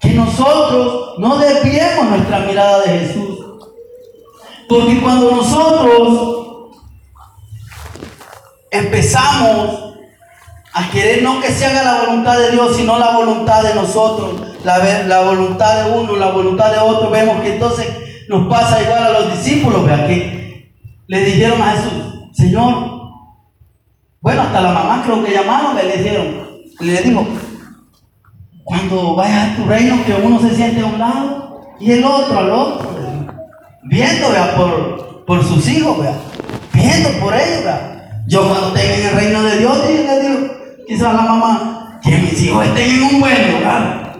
Que 0.00 0.10
nosotros 0.10 1.18
no 1.18 1.38
desviemos 1.38 2.06
nuestra 2.06 2.40
mirada 2.40 2.82
de 2.82 2.98
Jesús. 2.98 3.38
Porque 4.68 5.00
cuando 5.00 5.30
nosotros 5.32 6.76
empezamos 8.70 9.94
a 10.72 10.90
querer 10.90 11.22
no 11.22 11.40
que 11.40 11.50
se 11.50 11.66
haga 11.66 11.82
la 11.82 12.04
voluntad 12.04 12.38
de 12.38 12.52
Dios, 12.52 12.76
sino 12.76 12.98
la 12.98 13.10
voluntad 13.16 13.62
de 13.62 13.74
nosotros, 13.74 14.40
la, 14.62 15.20
voluntad 15.22 15.84
de 15.84 15.90
uno, 15.90 16.16
la 16.16 16.30
voluntad 16.30 16.70
de 16.70 16.78
otro, 16.78 17.10
vemos 17.10 17.42
que 17.42 17.54
entonces 17.54 17.86
nos 18.30 18.46
pasa 18.46 18.80
igual 18.80 19.02
a 19.02 19.10
los 19.10 19.32
discípulos, 19.32 19.84
vea 19.84 20.06
que 20.06 20.72
le 21.08 21.24
dijeron 21.24 21.60
a 21.60 21.72
Jesús, 21.72 22.28
Señor, 22.32 23.00
bueno, 24.20 24.42
hasta 24.42 24.60
la 24.60 24.72
mamá 24.72 25.02
creo 25.04 25.24
que 25.24 25.32
llamaron, 25.32 25.74
le 25.74 25.96
dijeron, 25.96 26.26
le 26.78 27.02
dijo, 27.02 27.26
cuando 28.62 29.16
vayas 29.16 29.50
a 29.50 29.56
tu 29.56 29.64
reino 29.64 30.04
que 30.04 30.12
uno 30.12 30.40
se 30.40 30.54
siente 30.54 30.80
a 30.80 30.86
un 30.86 30.98
lado 31.00 31.60
y 31.80 31.90
el 31.90 32.04
otro 32.04 32.38
al 32.38 32.50
otro 32.50 32.90
viendo 33.82 34.28
por, 34.56 35.24
por 35.24 35.44
sus 35.44 35.68
hijos, 35.68 35.98
viendo 36.72 37.08
por 37.18 37.34
ellos. 37.34 37.64
Yo 38.28 38.48
cuando 38.48 38.72
tenga 38.72 38.94
en 38.94 39.06
el 39.08 39.14
reino 39.16 39.42
de 39.42 39.58
Dios, 39.58 39.78
le 39.88 40.20
digo, 40.20 40.54
quizás 40.86 41.14
la 41.14 41.22
mamá, 41.22 41.98
que 42.00 42.16
mis 42.16 42.40
hijos 42.42 42.64
estén 42.64 42.90
en 42.90 43.02
un 43.02 43.20
buen 43.20 43.52
lugar. 43.54 44.12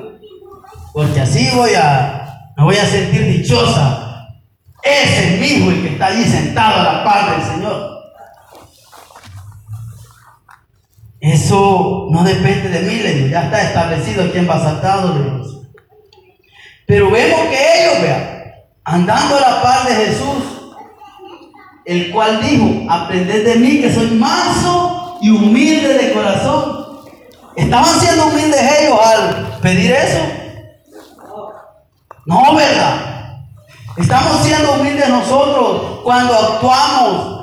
Porque 0.92 1.20
así 1.20 1.48
voy 1.54 1.70
a, 1.74 2.19
me 2.60 2.66
voy 2.66 2.76
a 2.76 2.84
sentir 2.84 3.24
dichosa. 3.24 4.28
Ese 4.82 5.34
es 5.34 5.40
mi 5.40 5.46
hijo 5.46 5.70
el 5.70 5.80
que 5.80 5.88
está 5.94 6.08
allí 6.08 6.24
sentado 6.24 6.80
a 6.80 6.92
la 6.92 7.04
par 7.04 7.30
del 7.30 7.42
Señor. 7.54 7.90
Eso 11.20 12.08
no 12.10 12.22
depende 12.22 12.68
de 12.68 12.80
mí, 12.80 12.96
le 12.96 13.14
digo, 13.14 13.28
ya 13.28 13.44
está 13.44 13.62
establecido 13.62 14.30
quién 14.30 14.46
va 14.46 14.60
saltado, 14.60 15.14
le 15.14 15.24
digo. 15.24 15.62
Pero 16.86 17.10
vemos 17.10 17.40
que 17.48 17.82
ellos, 17.82 18.02
vean, 18.02 18.52
andando 18.84 19.38
a 19.38 19.40
la 19.40 19.62
par 19.62 19.88
de 19.88 19.94
Jesús, 19.94 20.74
el 21.86 22.10
cual 22.10 22.42
dijo, 22.42 22.92
aprended 22.92 23.42
de 23.42 23.54
mí 23.54 23.80
que 23.80 23.90
soy 23.90 24.10
manso 24.10 25.18
y 25.22 25.30
humilde 25.30 25.94
de 25.94 26.12
corazón. 26.12 27.00
¿Estaban 27.56 27.98
siendo 27.98 28.26
humildes 28.26 28.60
ellos 28.80 28.98
al 29.02 29.58
pedir 29.62 29.92
eso? 29.92 30.39
No, 32.26 32.54
¿verdad? 32.54 33.20
Estamos 33.96 34.42
siendo 34.42 34.72
humildes 34.74 35.08
nosotros 35.08 36.00
cuando 36.04 36.34
actuamos 36.34 37.40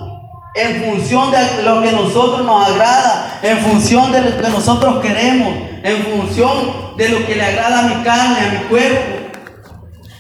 en 0.56 0.84
función 0.84 1.32
de 1.32 1.64
lo 1.64 1.82
que 1.82 1.92
nosotros 1.92 2.46
nos 2.46 2.68
agrada, 2.68 3.40
en 3.44 3.60
función 3.60 4.12
de 4.12 4.22
lo 4.22 4.38
que 4.38 4.50
nosotros 4.50 5.02
queremos, 5.02 5.54
en 5.84 6.04
función 6.04 6.96
de 6.98 7.10
lo 7.10 7.26
que 7.26 7.36
le 7.36 7.46
agrada 7.46 7.80
a 7.80 7.84
mi 7.84 8.04
carne, 8.04 8.40
a 8.40 8.52
mi 8.52 8.66
cuerpo. 8.68 9.18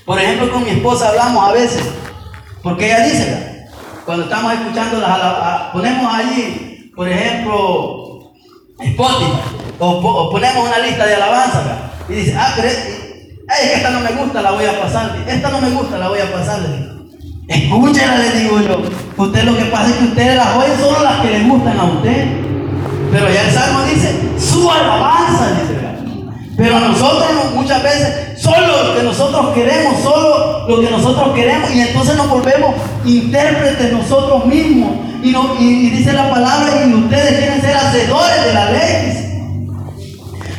Por 0.05 0.19
ejemplo, 0.19 0.51
con 0.51 0.63
mi 0.63 0.69
esposa 0.71 1.09
hablamos 1.09 1.49
a 1.49 1.53
veces, 1.53 1.83
porque 2.61 2.85
ella 2.85 3.03
dice, 3.05 3.67
cuando 4.05 4.25
estamos 4.25 4.53
escuchando, 4.53 4.99
las, 4.99 5.71
ponemos 5.73 6.13
allí, 6.13 6.91
por 6.95 7.09
ejemplo, 7.09 8.31
Spotify, 8.79 9.33
o, 9.79 10.29
ponemos 10.31 10.67
una 10.67 10.79
lista 10.79 11.05
de 11.05 11.15
alabanza, 11.15 11.91
y 12.07 12.13
dice, 12.13 12.35
ah, 12.37 12.53
pero 12.55 12.69
esta 13.47 13.89
no 13.89 14.01
me 14.01 14.11
gusta, 14.11 14.41
la 14.41 14.51
voy 14.51 14.65
a 14.65 14.79
pasar, 14.81 15.23
esta 15.27 15.49
no 15.49 15.61
me 15.61 15.69
gusta, 15.69 15.97
la 15.97 16.09
voy 16.09 16.19
a 16.19 16.31
pasar. 16.31 16.59
Escúchela, 17.47 18.17
le 18.17 18.39
digo 18.39 18.59
yo. 18.59 18.81
Usted 19.17 19.43
lo 19.43 19.57
que 19.57 19.65
pasa 19.65 19.89
es 19.89 19.95
que 19.95 20.03
ustedes 20.05 20.35
las 20.35 20.55
oyen 20.55 20.77
solo 20.79 21.03
las 21.03 21.21
que 21.21 21.31
le 21.31 21.43
gustan 21.47 21.79
a 21.79 21.85
usted. 21.85 22.27
Pero 23.11 23.29
ya 23.29 23.41
el 23.43 23.51
Salmo 23.51 23.83
dice, 23.83 24.19
su 24.37 24.69
alabanza, 24.69 25.47
dice. 25.61 25.77
Pero 26.57 26.75
a 26.75 26.79
nosotros 26.79 27.53
muchas 27.53 27.83
veces 27.83 28.41
solo 28.41 28.87
lo 28.87 28.95
que 28.95 29.03
nosotros 29.03 29.53
queremos, 29.53 30.01
solo 30.01 30.67
lo 30.67 30.81
que 30.81 30.89
nosotros 30.89 31.35
queremos, 31.35 31.71
y 31.71 31.81
entonces 31.81 32.15
nos 32.15 32.27
volvemos 32.27 32.75
intérpretes 33.05 33.93
nosotros 33.93 34.45
mismos. 34.47 34.91
Y, 35.23 35.35
y, 35.59 35.89
dice 35.91 36.13
la 36.13 36.29
palabra, 36.29 36.85
y 36.85 36.93
ustedes 36.93 37.37
quieren 37.37 37.61
ser 37.61 37.75
hacedores 37.77 38.45
de 38.45 38.53
la 38.53 38.71
ley. 38.71 39.26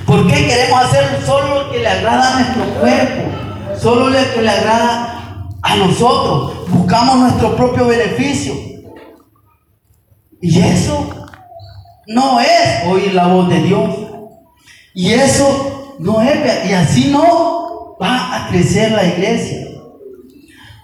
¿Por 0.09 0.27
qué 0.27 0.47
queremos 0.47 0.85
hacer 0.85 1.23
solo 1.27 1.65
lo 1.65 1.71
que 1.71 1.81
le 1.81 1.87
agrada 1.87 2.31
a 2.31 2.41
nuestro 2.41 2.81
cuerpo? 2.81 3.79
Solo 3.79 4.09
lo 4.09 4.19
que 4.35 4.41
le 4.41 4.49
agrada 4.49 5.51
a 5.61 5.77
nosotros. 5.77 6.67
Buscamos 6.71 7.17
nuestro 7.19 7.55
propio 7.55 7.87
beneficio. 7.87 8.55
Y 10.41 10.61
eso 10.61 11.11
no 12.07 12.41
es 12.41 12.87
oír 12.87 13.13
la 13.13 13.27
voz 13.27 13.51
de 13.51 13.61
Dios. 13.61 13.91
Y 14.95 15.13
eso 15.13 15.97
no 15.99 16.23
es, 16.23 16.71
y 16.71 16.73
así 16.73 17.11
no 17.13 17.99
va 18.01 18.35
a 18.35 18.49
crecer 18.49 18.93
la 18.93 19.05
iglesia. 19.05 19.69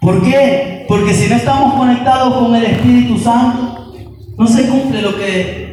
¿Por 0.02 0.22
qué? 0.22 0.84
Porque 0.86 1.14
si 1.14 1.28
no 1.28 1.36
estamos 1.36 1.72
conectados 1.74 2.34
con 2.34 2.54
el 2.54 2.64
Espíritu 2.66 3.18
Santo, 3.18 3.94
no 4.36 4.46
se 4.46 4.68
cumple 4.68 5.00
lo 5.00 5.16
que 5.16 5.64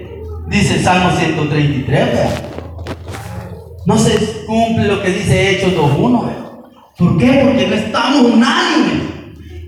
Dice 0.51 0.75
el 0.75 0.84
Salmo 0.84 1.12
133, 1.17 1.88
vea. 1.88 2.61
No 3.86 3.98
se 3.98 4.46
cumple 4.46 4.86
lo 4.86 5.02
que 5.02 5.10
dice 5.10 5.52
Hechos 5.52 5.74
2.1, 5.74 6.26
vea. 6.26 6.52
¿Por 6.98 7.18
qué? 7.18 7.42
Porque 7.44 7.68
no 7.68 7.76
estamos 7.76 8.22
unánimes. 8.22 9.04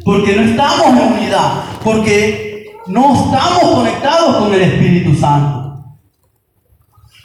Porque 0.05 0.35
no 0.35 0.41
estamos 0.43 0.87
en 0.87 1.13
unidad. 1.13 1.63
Porque 1.83 2.71
no 2.87 3.15
estamos 3.15 3.75
conectados 3.75 4.37
con 4.37 4.53
el 4.53 4.61
Espíritu 4.61 5.15
Santo. 5.15 5.63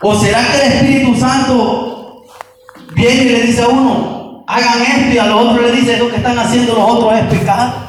¿O 0.00 0.14
será 0.14 0.46
que 0.46 0.66
el 0.66 0.72
Espíritu 0.72 1.18
Santo 1.18 2.24
viene 2.94 3.22
y 3.22 3.28
le 3.28 3.42
dice 3.42 3.62
a 3.62 3.68
uno, 3.68 4.44
hagan 4.46 4.80
esto 4.80 5.14
y 5.14 5.18
a 5.18 5.26
los 5.26 5.42
otros 5.42 5.60
le 5.60 5.72
dice, 5.72 5.98
lo 5.98 6.08
que 6.08 6.16
están 6.16 6.38
haciendo 6.38 6.74
los 6.74 6.90
otros 6.90 7.14
es 7.14 7.24
pecado? 7.24 7.88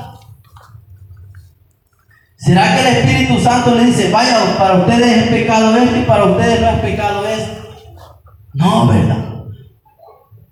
¿Será 2.38 2.76
que 2.76 2.82
el 2.82 2.98
Espíritu 2.98 3.40
Santo 3.40 3.76
le 3.76 3.86
dice, 3.86 4.10
vaya, 4.12 4.58
para 4.58 4.76
ustedes 4.76 5.18
es 5.18 5.28
pecado 5.30 5.76
esto 5.78 5.98
y 5.98 6.04
para 6.04 6.26
ustedes 6.26 6.62
no 6.62 6.70
es 6.70 6.80
pecado 6.80 7.26
esto? 7.28 7.29
No, 8.54 8.88
¿verdad? 8.88 9.36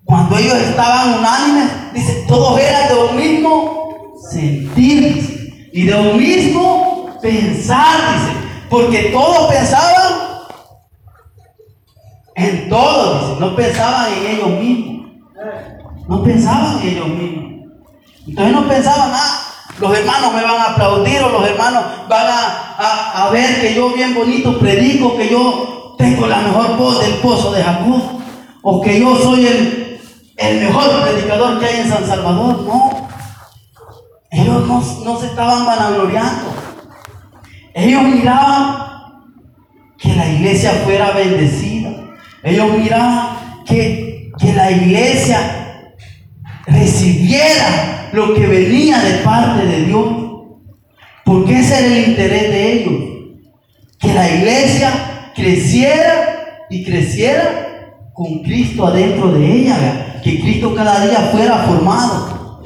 Cuando 0.04 0.38
ellos 0.38 0.54
estaban 0.54 1.18
unánimes, 1.18 1.92
dice, 1.92 2.24
todos 2.26 2.58
eran 2.58 2.88
de 2.88 2.94
un 2.94 3.16
mismo 3.16 4.14
sentir 4.30 5.70
y 5.72 5.82
de 5.84 5.94
un 5.94 6.16
mismo 6.16 7.18
pensar, 7.20 8.14
dice, 8.14 8.32
porque 8.70 9.10
todos 9.12 9.52
pensaban 9.52 10.12
en 12.36 12.68
todo, 12.68 13.20
dice, 13.20 13.40
no 13.40 13.56
pensaban 13.56 14.12
en 14.14 14.26
ellos 14.26 14.50
mismos, 14.50 15.06
no 16.08 16.22
pensaban 16.22 16.80
en 16.80 16.88
ellos 16.88 17.08
mismos. 17.08 17.48
Entonces 18.26 18.54
no 18.54 18.68
pensaban, 18.68 19.10
ah, 19.12 19.48
los 19.80 19.96
hermanos 19.96 20.34
me 20.34 20.42
van 20.42 20.60
a 20.60 20.64
aplaudir 20.72 21.22
o 21.22 21.30
los 21.30 21.48
hermanos 21.48 21.84
van 22.08 22.26
a, 22.28 23.28
ver 23.30 23.60
que 23.60 23.74
yo 23.74 23.90
bien 23.90 24.14
bonito 24.14 24.58
predico, 24.58 25.16
que 25.16 25.28
yo 25.28 25.77
tengo 25.98 26.26
la 26.28 26.38
mejor 26.38 26.76
voz 26.78 27.04
del 27.04 27.14
pozo 27.14 27.52
de 27.52 27.62
Jacob, 27.62 28.00
o 28.62 28.80
que 28.80 29.00
yo 29.00 29.16
soy 29.16 29.46
el, 29.46 30.00
el 30.36 30.60
mejor 30.60 31.02
predicador 31.02 31.58
que 31.58 31.66
hay 31.66 31.80
en 31.80 31.88
San 31.88 32.06
Salvador. 32.06 32.62
No, 32.62 33.08
ellos 34.30 34.66
no, 34.66 35.04
no 35.04 35.20
se 35.20 35.26
estaban 35.26 35.66
vanagloriando. 35.66 36.54
Ellos 37.74 38.02
miraban 38.02 38.88
que 39.98 40.14
la 40.14 40.28
iglesia 40.28 40.72
fuera 40.84 41.10
bendecida. 41.10 41.90
Ellos 42.42 42.78
miraban 42.78 43.64
que, 43.66 44.30
que 44.38 44.52
la 44.52 44.70
iglesia 44.70 45.92
recibiera 46.66 48.10
lo 48.12 48.34
que 48.34 48.46
venía 48.46 48.98
de 49.00 49.18
parte 49.18 49.66
de 49.66 49.82
Dios. 49.84 50.06
Porque 51.24 51.58
ese 51.58 51.78
era 51.78 51.86
el 51.86 52.08
interés 52.10 52.42
de 52.42 52.72
ellos. 52.72 52.94
Que 53.98 54.14
la 54.14 54.30
iglesia 54.30 55.17
creciera 55.38 56.66
y 56.68 56.84
creciera 56.84 57.94
con 58.12 58.42
Cristo 58.42 58.86
adentro 58.86 59.32
de 59.32 59.52
ella. 59.52 60.20
Que 60.22 60.40
Cristo 60.40 60.74
cada 60.74 61.06
día 61.06 61.30
fuera 61.32 61.58
formado. 61.58 62.62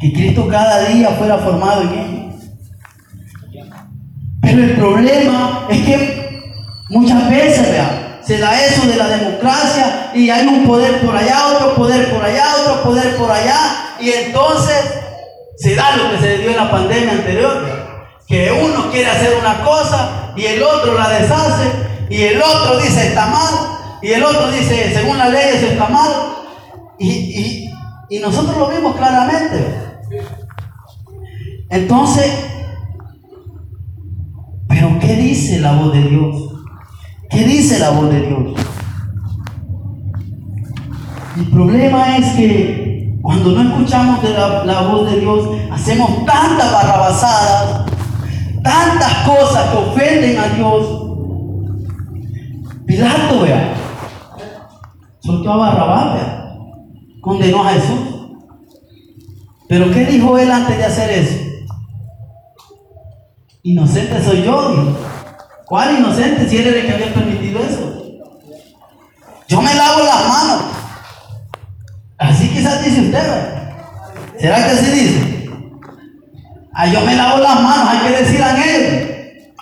Que 0.00 0.12
Cristo 0.12 0.48
cada 0.48 0.86
día 0.86 1.10
fuera 1.10 1.38
formado 1.38 1.82
en 1.82 1.88
ella. 1.88 2.20
Pero 4.40 4.64
el 4.64 4.70
problema 4.72 5.66
es 5.68 5.84
que 5.84 6.42
muchas 6.88 7.30
veces, 7.30 7.68
se 8.22 8.38
da 8.38 8.64
eso 8.64 8.86
de 8.86 8.96
la 8.96 9.08
democracia 9.08 10.12
y 10.14 10.30
hay 10.30 10.46
un 10.46 10.66
poder 10.66 11.00
por 11.00 11.16
allá, 11.16 11.48
otro 11.48 11.74
poder 11.74 12.10
por 12.10 12.24
allá, 12.24 12.44
otro 12.62 12.82
poder 12.82 13.16
por 13.16 13.30
allá. 13.30 13.96
Y 14.00 14.10
entonces 14.10 15.00
se 15.56 15.74
da 15.74 15.96
lo 15.96 16.10
que 16.10 16.18
se 16.18 16.38
dio 16.38 16.50
en 16.50 16.56
la 16.56 16.70
pandemia 16.70 17.12
anterior, 17.12 17.64
que 18.26 18.50
uno 18.50 18.90
quiere 18.90 19.10
hacer 19.10 19.36
una 19.38 19.62
cosa 19.62 20.29
y 20.40 20.46
el 20.46 20.62
otro 20.62 20.94
la 20.94 21.08
deshace 21.10 21.70
y 22.08 22.22
el 22.22 22.40
otro 22.40 22.78
dice 22.78 23.08
está 23.08 23.26
mal 23.26 23.98
y 24.00 24.08
el 24.12 24.22
otro 24.22 24.50
dice 24.50 24.90
según 24.94 25.18
la 25.18 25.28
ley 25.28 25.56
eso 25.56 25.66
está 25.66 25.88
mal. 25.88 26.12
Y, 26.98 27.70
y 28.10 28.18
nosotros 28.18 28.56
lo 28.56 28.68
vimos 28.68 28.96
claramente. 28.96 30.00
Entonces, 31.70 32.32
pero 34.68 34.98
¿qué 34.98 35.14
dice 35.14 35.60
la 35.60 35.72
voz 35.72 35.92
de 35.92 36.02
Dios? 36.02 36.54
¿Qué 37.28 37.44
dice 37.44 37.78
la 37.78 37.90
voz 37.90 38.10
de 38.10 38.20
Dios? 38.20 38.60
El 41.36 41.50
problema 41.50 42.16
es 42.16 42.26
que 42.34 42.90
cuando 43.22 43.52
no 43.52 43.62
escuchamos 43.62 44.22
de 44.22 44.30
la, 44.30 44.82
voz 44.82 45.10
de 45.10 45.20
Dios, 45.20 45.48
hacemos 45.70 46.24
tantas 46.24 46.72
barrabasadas, 46.72 47.79
tantas 48.62 49.14
cosas 49.26 49.70
que 49.70 49.76
ofenden 49.76 50.38
a 50.38 50.48
Dios. 50.48 51.06
Pilato, 52.86 53.40
vea, 53.42 53.74
soltó 55.20 55.52
a 55.52 55.56
Barrabás, 55.56 56.14
vea, 56.14 56.54
condenó 57.20 57.62
a 57.62 57.72
Jesús. 57.72 58.00
Pero 59.68 59.90
¿qué 59.92 60.04
dijo 60.04 60.36
él 60.36 60.50
antes 60.50 60.76
de 60.76 60.84
hacer 60.84 61.10
eso? 61.10 61.38
Inocente 63.62 64.22
soy 64.22 64.42
yo. 64.42 64.96
¿Cuál 65.66 65.98
inocente 65.98 66.48
si 66.48 66.56
él 66.56 66.66
era 66.66 66.80
el 66.80 66.86
que 66.86 66.92
había 66.92 67.14
permitido 67.14 67.60
eso? 67.60 68.02
Yo 69.46 69.62
me 69.62 69.74
lavo 69.74 70.04
las 70.04 70.28
manos. 70.28 70.62
Así 72.18 72.48
quizás 72.48 72.84
dice 72.84 73.02
usted. 73.02 73.60
¿Será 74.40 74.56
que 74.56 74.70
así 74.70 74.90
dice? 74.90 75.39
Ah, 76.72 76.86
yo 76.86 77.00
me 77.00 77.14
lavo 77.14 77.38
las 77.38 77.60
manos, 77.60 77.88
hay 77.88 77.98
que 77.98 78.22
decir 78.22 78.42
a 78.42 78.64
él. 78.64 79.54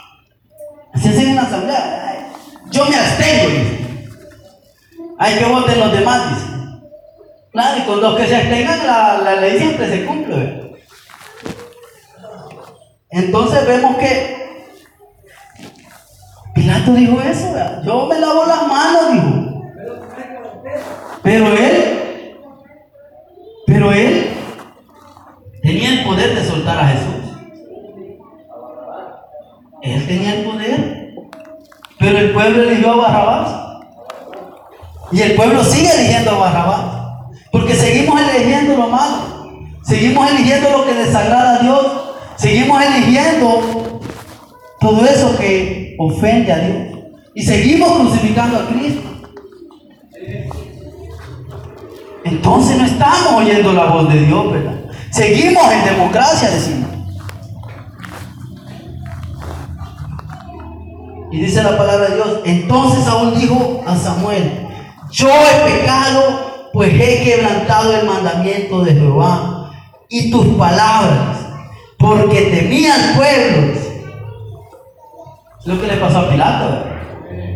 Así 0.95 1.09
es 1.09 1.19
en 1.19 1.31
una 1.31 1.43
asamblea. 1.43 2.31
Yo 2.71 2.85
me 2.85 2.97
abstengo. 2.97 3.89
Hay 5.19 5.39
que 5.39 5.45
voten 5.45 5.81
los 5.81 5.93
demás, 5.93 6.31
dice. 6.31 6.47
Claro, 7.53 7.79
y 7.79 7.83
con 7.83 8.01
los 8.01 8.17
que 8.17 8.27
se 8.27 8.37
abstengan, 8.37 8.87
la 8.87 9.37
ley 9.41 9.59
siempre 9.59 9.89
se 9.89 10.05
cumple. 10.05 10.69
Entonces 13.11 13.67
vemos 13.67 13.97
que 13.97 14.39
Pilato 16.55 16.93
dijo 16.93 17.21
eso, 17.21 17.55
yo 17.85 18.07
me 18.07 18.19
lavo 18.19 18.45
las 18.45 18.67
manos, 18.67 19.13
dijo. 19.13 19.63
Pero 21.23 21.47
él, 21.57 22.35
pero 23.67 23.93
él 23.93 24.31
tenía 25.63 25.91
el 25.91 26.05
poder 26.05 26.35
de 26.35 26.45
a 26.77 26.89
Jesús. 26.89 27.19
Él 29.83 30.07
tenía 30.07 30.35
el 30.35 30.45
poder, 30.45 31.15
pero 31.99 32.19
el 32.19 32.33
pueblo 32.33 32.63
eligió 32.63 32.93
a 32.93 32.97
Barrabás. 32.97 33.69
Y 35.13 35.23
el 35.23 35.37
pueblo 35.37 35.65
sigue 35.65 35.91
eligiendo 35.91 36.33
a 36.33 36.39
Barrabás. 36.39 36.99
Porque 37.51 37.75
seguimos 37.75 38.21
eligiendo 38.21 38.77
lo 38.77 38.89
malo. 38.89 39.39
Seguimos 39.83 40.31
eligiendo 40.31 40.71
lo 40.71 40.85
que 40.85 40.95
desagrada 40.95 41.57
a 41.57 41.59
Dios. 41.61 41.87
Seguimos 42.37 42.83
eligiendo 42.83 44.01
todo 44.81 45.05
eso 45.05 45.37
que 45.39 45.97
ofende 45.99 46.53
a 46.53 46.59
Dios. 46.59 46.99
Y 47.35 47.43
seguimos 47.43 47.93
crucificando 47.99 48.59
a 48.59 48.67
Cristo. 48.67 49.09
Entonces 52.25 52.77
no 52.77 52.85
estamos 52.85 53.43
oyendo 53.43 53.73
la 53.73 53.87
voz 53.87 54.13
de 54.13 54.21
Dios, 54.21 54.53
¿verdad? 54.53 54.78
Seguimos 55.19 55.73
en 55.73 55.85
democracia, 55.85 56.49
decimos. 56.49 56.91
Y 61.33 61.41
dice 61.41 61.61
la 61.61 61.77
palabra 61.77 62.09
de 62.09 62.15
Dios, 62.15 62.29
entonces 62.45 63.05
aún 63.09 63.37
dijo 63.37 63.83
a 63.85 63.97
Samuel, 63.97 64.69
yo 65.11 65.29
he 65.29 65.73
pecado, 65.73 66.69
pues 66.73 66.95
he 66.95 67.25
quebrantado 67.25 67.99
el 67.99 68.07
mandamiento 68.07 68.85
de 68.85 68.95
Jehová 68.95 69.73
y 70.09 70.31
tus 70.31 70.47
palabras, 70.57 71.37
porque 71.99 72.43
temía 72.43 72.95
al 72.95 73.17
pueblo 73.17 73.73
lo 75.65 75.81
que 75.81 75.87
le 75.89 75.97
pasó 75.97 76.19
a 76.19 76.31
Pilato. 76.31 76.85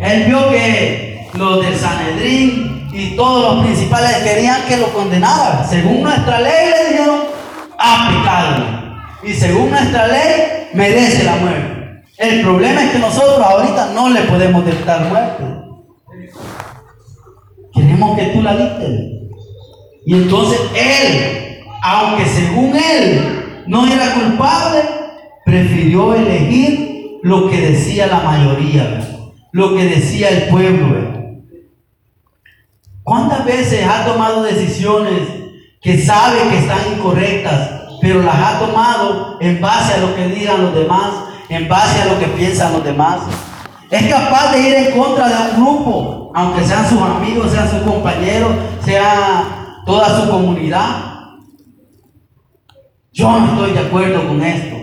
Él 0.01 0.25
vio 0.25 0.51
que 0.51 1.29
los 1.35 1.65
del 1.65 1.77
Sanedrín 1.77 2.89
y 2.93 3.15
todos 3.15 3.55
los 3.55 3.65
principales 3.65 4.17
querían 4.17 4.65
que 4.65 4.79
lo 4.79 4.93
condenaran. 4.93 5.65
Según 5.71 6.03
nuestra 6.03 6.41
ley 6.41 6.71
le 6.71 6.91
dijeron, 6.91 7.22
ha 7.83 8.09
pecado. 8.09 8.65
Y 9.23 9.33
según 9.35 9.71
nuestra 9.71 10.07
ley, 10.07 10.69
merece 10.75 11.25
la 11.25 11.37
muerte. 11.37 12.05
El 12.19 12.43
problema 12.43 12.85
es 12.85 12.91
que 12.93 12.99
nosotros 12.99 13.41
ahorita 13.45 13.93
no 13.95 14.11
le 14.11 14.21
podemos 14.23 14.65
dictar 14.65 15.07
muerte. 15.07 15.45
Queremos 17.75 18.19
que 18.19 18.27
tú 18.27 18.43
la 18.43 18.57
dictes. 18.57 19.01
Y 20.05 20.15
entonces 20.15 20.61
él, 20.75 21.61
aunque 21.83 22.27
según 22.27 22.77
él 22.77 23.65
no 23.67 23.87
era 23.87 24.15
culpable, 24.15 24.81
prefirió 25.45 26.15
elegir 26.15 27.19
lo 27.23 27.49
que 27.49 27.61
decía 27.61 28.07
la 28.07 28.21
mayoría, 28.21 29.01
lo 29.53 29.75
que 29.75 29.85
decía 29.85 30.29
el 30.29 30.49
pueblo. 30.49 31.13
¿Cuántas 33.03 33.45
veces 33.45 33.85
ha 33.87 34.05
tomado 34.05 34.43
decisiones 34.43 35.43
que 35.83 35.99
sabe 36.01 36.39
que 36.51 36.59
están 36.59 36.79
incorrectas, 36.97 37.72
pero 38.03 38.21
las 38.21 38.35
ha 38.35 38.59
tomado 38.59 39.39
en 39.41 39.61
base 39.61 39.95
a 39.95 39.99
lo 39.99 40.13
que 40.17 40.27
digan 40.27 40.61
los 40.61 40.75
demás, 40.75 41.13
en 41.49 41.69
base 41.69 42.03
a 42.03 42.07
lo 42.07 42.19
que 42.19 42.27
piensan 42.27 42.73
los 42.73 42.83
demás? 42.83 43.21
Es 43.89 44.13
capaz 44.13 44.51
de 44.51 44.59
ir 44.61 44.75
en 44.75 44.99
contra 44.99 45.29
de 45.29 45.35
un 45.37 45.65
grupo, 45.65 46.33
aunque 46.35 46.65
sean 46.65 46.89
sus 46.89 47.01
amigos, 47.01 47.53
sean 47.53 47.71
sus 47.71 47.83
compañeros, 47.83 48.51
sea 48.85 49.45
toda 49.87 50.21
su 50.21 50.29
comunidad. 50.29 51.13
Yo 53.13 53.31
no 53.31 53.53
estoy 53.53 53.71
de 53.71 53.87
acuerdo 53.87 54.27
con 54.27 54.43
esto. 54.43 54.77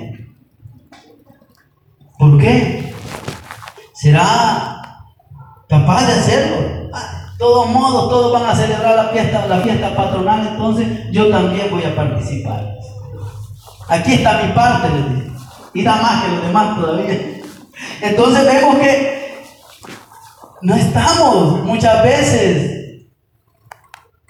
¿Por 2.17 2.38
qué? 2.38 2.93
¿Será 3.95 4.82
capaz 5.67 6.08
de 6.08 6.13
hacerlo? 6.13 6.58
De 6.62 7.38
todos 7.38 7.69
modos, 7.69 8.10
todos 8.10 8.32
van 8.32 8.49
a 8.49 8.55
celebrar 8.55 8.95
la 8.95 9.10
fiesta, 9.10 9.45
la 9.45 9.58
fiesta 9.58 9.93
patronal, 9.93 10.47
entonces 10.53 11.12
yo 11.12 11.29
también 11.29 11.69
voy 11.69 11.84
a 11.84 11.93
participar. 11.93 12.79
Aquí 13.89 14.13
está 14.13 14.43
mi 14.43 14.54
parte. 14.54 14.88
Y 15.73 15.84
da 15.84 15.95
más 15.97 16.23
que 16.23 16.32
los 16.32 16.43
demás 16.43 16.78
todavía. 16.78 17.41
Entonces 18.02 18.45
vemos 18.45 18.78
que 18.78 19.45
no 20.62 20.75
estamos 20.75 21.63
muchas 21.63 22.04
veces 22.04 23.06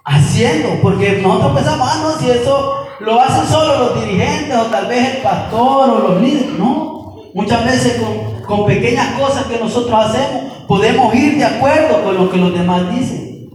haciendo, 0.05 0.81
porque 0.81 1.21
nosotros 1.21 1.53
pensamos, 1.53 1.89
ah, 1.91 1.99
no, 2.03 2.19
si 2.19 2.31
eso 2.31 2.87
lo 2.99 3.21
hacen 3.21 3.47
solo 3.47 3.79
los 3.79 4.05
dirigentes 4.05 4.55
o 4.57 4.65
tal 4.65 4.87
vez 4.87 5.15
el 5.15 5.21
pastor 5.21 5.89
o 5.89 6.09
los 6.09 6.21
líderes. 6.21 6.57
No, 6.57 7.15
muchas 7.33 7.65
veces 7.65 8.01
con, 8.01 8.43
con 8.43 8.65
pequeñas 8.65 9.19
cosas 9.19 9.45
que 9.45 9.59
nosotros 9.59 10.05
hacemos 10.05 10.49
podemos 10.67 11.13
ir 11.15 11.37
de 11.37 11.45
acuerdo 11.45 12.03
con 12.03 12.15
lo 12.15 12.29
que 12.29 12.37
los 12.37 12.53
demás 12.53 12.93
dicen. 12.95 13.49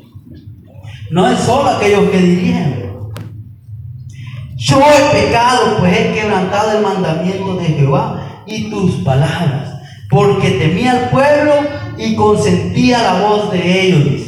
No 1.11 1.29
es 1.29 1.39
solo 1.39 1.71
aquellos 1.71 2.11
que 2.11 2.19
dirigen. 2.19 2.74
Yo 4.65 4.81
he 4.81 5.21
pecado, 5.25 5.77
pues 5.79 5.95
he 5.95 6.13
quebrantado 6.15 6.79
el 6.79 6.83
mandamiento 6.83 7.57
de 7.57 7.67
Jehová 7.67 8.43
y 8.47 8.71
tus 8.71 8.93
palabras, 9.05 9.75
porque 10.09 10.53
temía 10.53 10.93
al 10.93 11.11
pueblo 11.11 11.53
y 11.99 12.15
consentía 12.17 13.03
la 13.03 13.21
voz 13.21 13.53
de 13.53 13.83
ellos, 13.83 14.23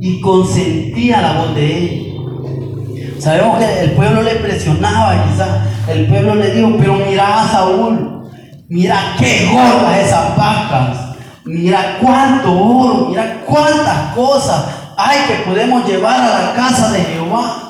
Y 0.00 0.20
consentía 0.22 1.20
la 1.20 1.32
voz 1.34 1.54
de 1.54 1.78
ellos. 1.78 3.22
Sabemos 3.22 3.58
que 3.58 3.80
el 3.80 3.90
pueblo 3.92 4.22
le 4.22 4.36
presionaba, 4.36 5.26
quizás 5.30 5.48
el 5.88 6.06
pueblo 6.06 6.36
le 6.36 6.52
dijo, 6.52 6.74
pero 6.78 6.94
mira 6.94 7.42
a 7.42 7.48
Saúl, 7.48 8.30
mira 8.70 9.14
qué 9.18 9.50
gordas 9.52 9.98
esas 9.98 10.36
vacas, 10.38 11.16
mira 11.44 11.98
cuánto 12.00 12.50
oro, 12.50 13.08
mira 13.10 13.42
cuántas 13.44 14.14
cosas 14.14 14.64
hay 14.96 15.18
que 15.28 15.50
podemos 15.50 15.86
llevar 15.86 16.18
a 16.18 16.46
la 16.46 16.54
casa 16.54 16.92
de 16.92 17.00
Jehová. 17.00 17.65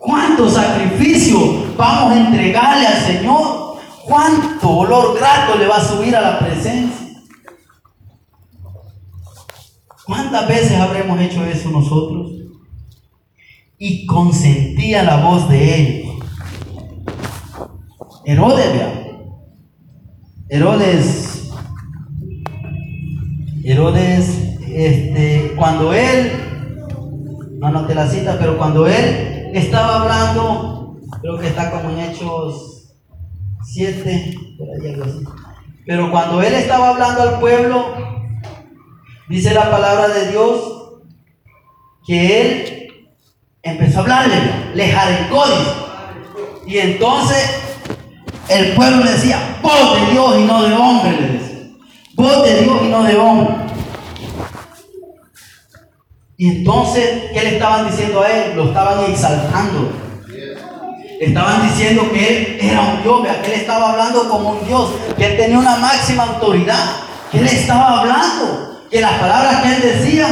¿Cuánto 0.00 0.50
sacrificio 0.50 1.38
vamos 1.76 2.12
a 2.12 2.26
entregarle 2.26 2.86
al 2.86 3.02
Señor? 3.02 3.78
¿Cuánto 4.04 4.68
olor 4.68 5.16
grato 5.16 5.56
le 5.56 5.68
va 5.68 5.76
a 5.76 5.84
subir 5.84 6.16
a 6.16 6.20
la 6.20 6.38
presencia? 6.40 7.22
¿Cuántas 10.04 10.48
veces 10.48 10.80
habremos 10.80 11.20
hecho 11.20 11.44
eso 11.44 11.70
nosotros? 11.70 12.40
y 13.82 14.04
consentía 14.04 15.02
la 15.02 15.16
voz 15.24 15.48
de 15.48 15.74
él. 15.74 16.04
Herodes, 18.26 18.74
Herodes, 20.50 21.50
Herodes, 23.64 24.58
este, 24.68 25.54
cuando 25.56 25.94
él, 25.94 26.30
no 27.58 27.68
anoté 27.68 27.94
la 27.94 28.06
cita, 28.06 28.36
pero 28.38 28.58
cuando 28.58 28.86
él 28.86 29.39
estaba 29.58 30.02
hablando, 30.02 30.96
creo 31.20 31.38
que 31.38 31.48
está 31.48 31.70
como 31.70 31.90
en 31.90 32.00
Hechos 32.00 32.94
7, 33.64 34.34
Pero 35.86 36.10
cuando 36.10 36.42
él 36.42 36.54
estaba 36.54 36.90
hablando 36.90 37.22
al 37.22 37.40
pueblo, 37.40 37.94
dice 39.28 39.52
la 39.54 39.70
palabra 39.70 40.08
de 40.08 40.30
Dios 40.30 40.80
que 42.06 42.40
él 42.40 42.92
empezó 43.62 43.98
a 43.98 44.02
hablarle, 44.02 44.36
le 44.74 44.88
jarecó. 44.90 45.44
Y 46.66 46.78
entonces 46.78 47.50
el 48.48 48.74
pueblo 48.74 49.04
le 49.04 49.12
decía, 49.12 49.58
voz 49.62 50.00
de 50.00 50.12
Dios 50.12 50.36
y 50.38 50.44
no 50.44 50.62
de 50.62 50.74
hombre, 50.74 51.20
le 51.20 51.28
decía. 51.28 51.58
Voz 52.14 52.44
de 52.44 52.62
Dios 52.62 52.78
y 52.82 52.88
no 52.88 53.02
de 53.02 53.16
hombre. 53.16 53.59
Y 56.40 56.48
entonces, 56.48 57.24
¿qué 57.34 57.42
le 57.42 57.52
estaban 57.56 57.86
diciendo 57.90 58.22
a 58.22 58.30
él? 58.30 58.56
Lo 58.56 58.68
estaban 58.68 59.04
exaltando. 59.04 59.92
Estaban 61.20 61.68
diciendo 61.68 62.10
que 62.10 62.28
él 62.28 62.58
era 62.62 62.80
un 62.80 63.02
Dios, 63.02 63.36
que 63.44 63.52
él 63.52 63.60
estaba 63.60 63.90
hablando 63.90 64.26
como 64.26 64.52
un 64.52 64.66
Dios, 64.66 64.88
que 65.18 65.26
él 65.26 65.36
tenía 65.36 65.58
una 65.58 65.76
máxima 65.76 66.22
autoridad, 66.22 66.82
que 67.30 67.40
él 67.40 67.46
estaba 67.46 68.00
hablando, 68.00 68.86
que 68.90 69.02
las 69.02 69.20
palabras 69.20 69.56
que 69.60 69.68
él 69.68 69.82
decía 69.82 70.28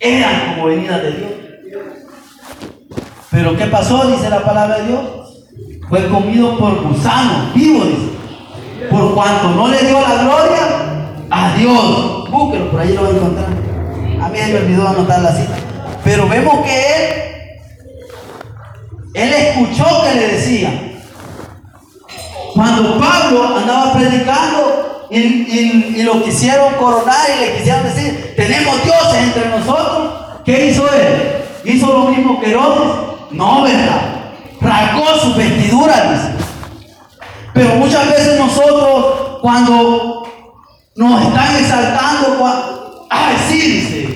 eran 0.00 0.54
como 0.54 0.68
venidas 0.68 1.02
de 1.02 1.12
Dios. 1.12 1.30
Pero 3.30 3.54
¿qué 3.54 3.66
pasó? 3.66 4.06
Dice 4.06 4.30
la 4.30 4.42
palabra 4.42 4.78
de 4.78 4.86
Dios. 4.86 5.00
Fue 5.90 6.08
comido 6.08 6.56
por 6.56 6.84
gusanos, 6.84 7.52
vivo, 7.52 7.84
dice. 7.84 8.88
Por 8.90 9.14
cuanto 9.14 9.50
no 9.50 9.68
le 9.68 9.78
dio 9.78 10.00
la 10.00 10.22
gloria 10.22 11.26
a 11.28 11.54
Dios. 11.54 12.30
Búsquelo, 12.30 12.70
por 12.70 12.80
ahí 12.80 12.94
lo 12.94 13.02
va 13.02 13.08
a 13.08 13.10
encontrar. 13.10 13.81
A 14.22 14.28
mí 14.28 14.38
me 14.38 14.58
olvidó 14.58 14.88
anotar 14.88 15.20
la 15.20 15.32
cita. 15.32 15.54
Pero 16.04 16.28
vemos 16.28 16.64
que 16.64 16.94
él, 16.94 17.12
él 19.14 19.32
escuchó 19.32 19.84
que 20.04 20.14
le 20.14 20.28
decía. 20.28 20.92
Cuando 22.54 22.98
Pablo 22.98 23.56
andaba 23.56 23.94
predicando 23.94 25.08
y, 25.10 26.02
lo 26.02 26.22
quisieron 26.22 26.74
coronar 26.74 27.26
y 27.36 27.40
le 27.40 27.56
quisieron 27.56 27.82
decir, 27.84 28.34
tenemos 28.36 28.82
dioses 28.84 29.22
entre 29.22 29.48
nosotros, 29.48 30.12
¿qué 30.44 30.66
hizo 30.66 30.84
él? 30.92 31.44
Hizo 31.64 31.86
lo 31.86 32.04
mismo 32.10 32.40
que 32.40 32.50
Herodes 32.50 33.12
no, 33.32 33.62
¿verdad? 33.62 34.02
Rasgó 34.60 35.18
sus 35.18 35.36
vestiduras, 35.36 36.10
dice. 36.10 36.44
Pero 37.54 37.74
muchas 37.76 38.08
veces 38.08 38.38
nosotros, 38.38 39.40
cuando 39.40 40.28
nos 40.96 41.22
están 41.22 41.56
exaltando, 41.56 43.06
ay, 43.10 43.36
sí, 43.48 43.60
dice. 43.60 44.11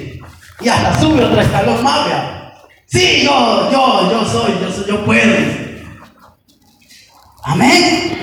Y 0.61 0.69
hasta 0.69 1.01
sube 1.01 1.25
otro 1.25 1.41
escalón 1.41 1.83
más, 1.83 2.05
¿verdad? 2.07 2.53
Sí, 2.87 3.23
yo, 3.25 3.71
yo, 3.71 4.11
yo 4.11 4.25
soy, 4.25 4.53
yo 4.61 4.73
soy, 4.73 4.85
yo 4.87 5.05
puedo. 5.05 5.35
Amén. 7.43 8.19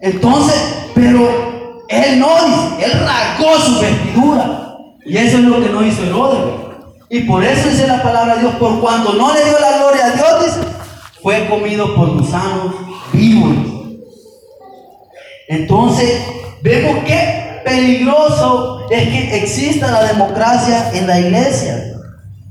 Entonces, 0.00 0.90
pero 0.94 1.84
él 1.88 2.18
no 2.18 2.28
dice, 2.46 2.84
él 2.84 3.00
rasgó 3.04 3.58
su 3.58 3.80
vestidura. 3.80 4.76
Y 5.04 5.16
eso 5.16 5.38
es 5.38 5.44
lo 5.44 5.60
que 5.60 5.68
no 5.68 5.84
hizo 5.84 6.02
Herodes. 6.04 6.60
Y 7.08 7.20
por 7.20 7.42
eso 7.44 7.68
dice 7.68 7.86
la 7.86 8.02
palabra 8.02 8.36
de 8.36 8.42
Dios, 8.42 8.54
por 8.54 8.80
cuando 8.80 9.12
no 9.14 9.34
le 9.34 9.44
dio 9.44 9.58
la 9.58 9.78
gloria 9.78 10.06
a 10.06 10.10
Dios, 10.10 10.44
dice, 10.44 10.68
fue 11.22 11.48
comido 11.48 11.94
por 11.94 12.16
gusanos 12.16 12.74
vivos. 13.12 13.56
Entonces, 15.48 16.22
vemos 16.62 17.04
qué 17.04 17.49
peligroso 17.64 18.86
es 18.90 19.08
que 19.08 19.36
exista 19.38 19.90
la 19.90 20.04
democracia 20.04 20.90
en 20.92 21.06
la 21.06 21.20
iglesia. 21.20 21.76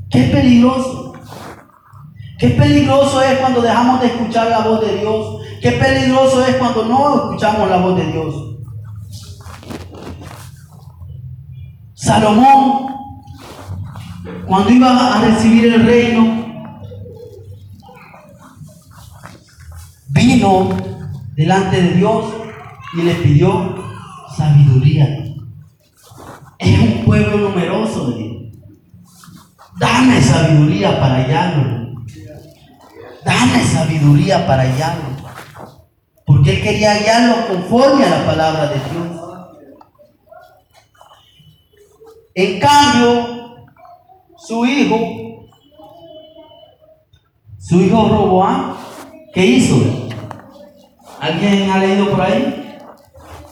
Qué 0.10 0.24
peligroso. 0.24 1.13
Qué 2.38 2.50
peligroso 2.50 3.22
es 3.22 3.38
cuando 3.39 3.62
dejamos 3.62 4.02
de 4.02 4.08
escuchar 4.08 4.48
la 4.50 4.60
voz 4.60 4.82
de 4.82 4.98
Dios. 4.98 5.41
Qué 5.62 5.72
peligroso 5.74 6.45
es 6.45 6.56
cuando 6.56 6.86
no 6.86 7.15
escuchamos 7.15 7.69
la 7.69 7.78
voz 7.78 7.98
de 7.98 8.06
Dios. 8.12 8.36
Salomón 11.95 12.89
cuando 14.50 14.72
iba 14.72 15.15
a 15.15 15.22
recibir 15.22 15.74
el 15.74 15.86
reino, 15.86 16.45
vino 20.08 20.69
delante 21.36 21.82
de 21.82 21.93
Dios 21.93 22.26
y 22.95 23.02
le 23.04 23.13
pidió 23.13 23.76
sabiduría. 24.39 25.06
Es 26.58 26.80
un 26.80 27.04
pueblo 27.04 27.49
numeroso. 27.49 28.15
Dame 29.78 30.21
sabiduría 30.21 30.99
para 30.99 31.15
hallarlo. 31.15 32.04
Dame 33.25 33.63
sabiduría 33.65 34.47
para 34.47 34.63
hallarlo. 34.63 35.10
Porque 36.25 36.52
él 36.52 36.63
quería 36.63 36.93
hallarlo 36.93 37.47
conforme 37.47 38.06
a 38.06 38.10
la 38.10 38.25
palabra 38.25 38.67
de 38.67 38.75
Dios. 38.75 39.08
En 42.36 42.60
cambio, 42.60 43.65
su 44.38 44.65
hijo, 44.65 45.49
su 47.58 47.82
hijo 47.82 48.08
Roboam, 48.08 48.75
¿qué 49.34 49.45
hizo? 49.45 49.75
¿Alguien 51.19 51.69
ha 51.69 51.80
leído 51.80 52.12
por 52.12 52.21
ahí? 52.21 52.68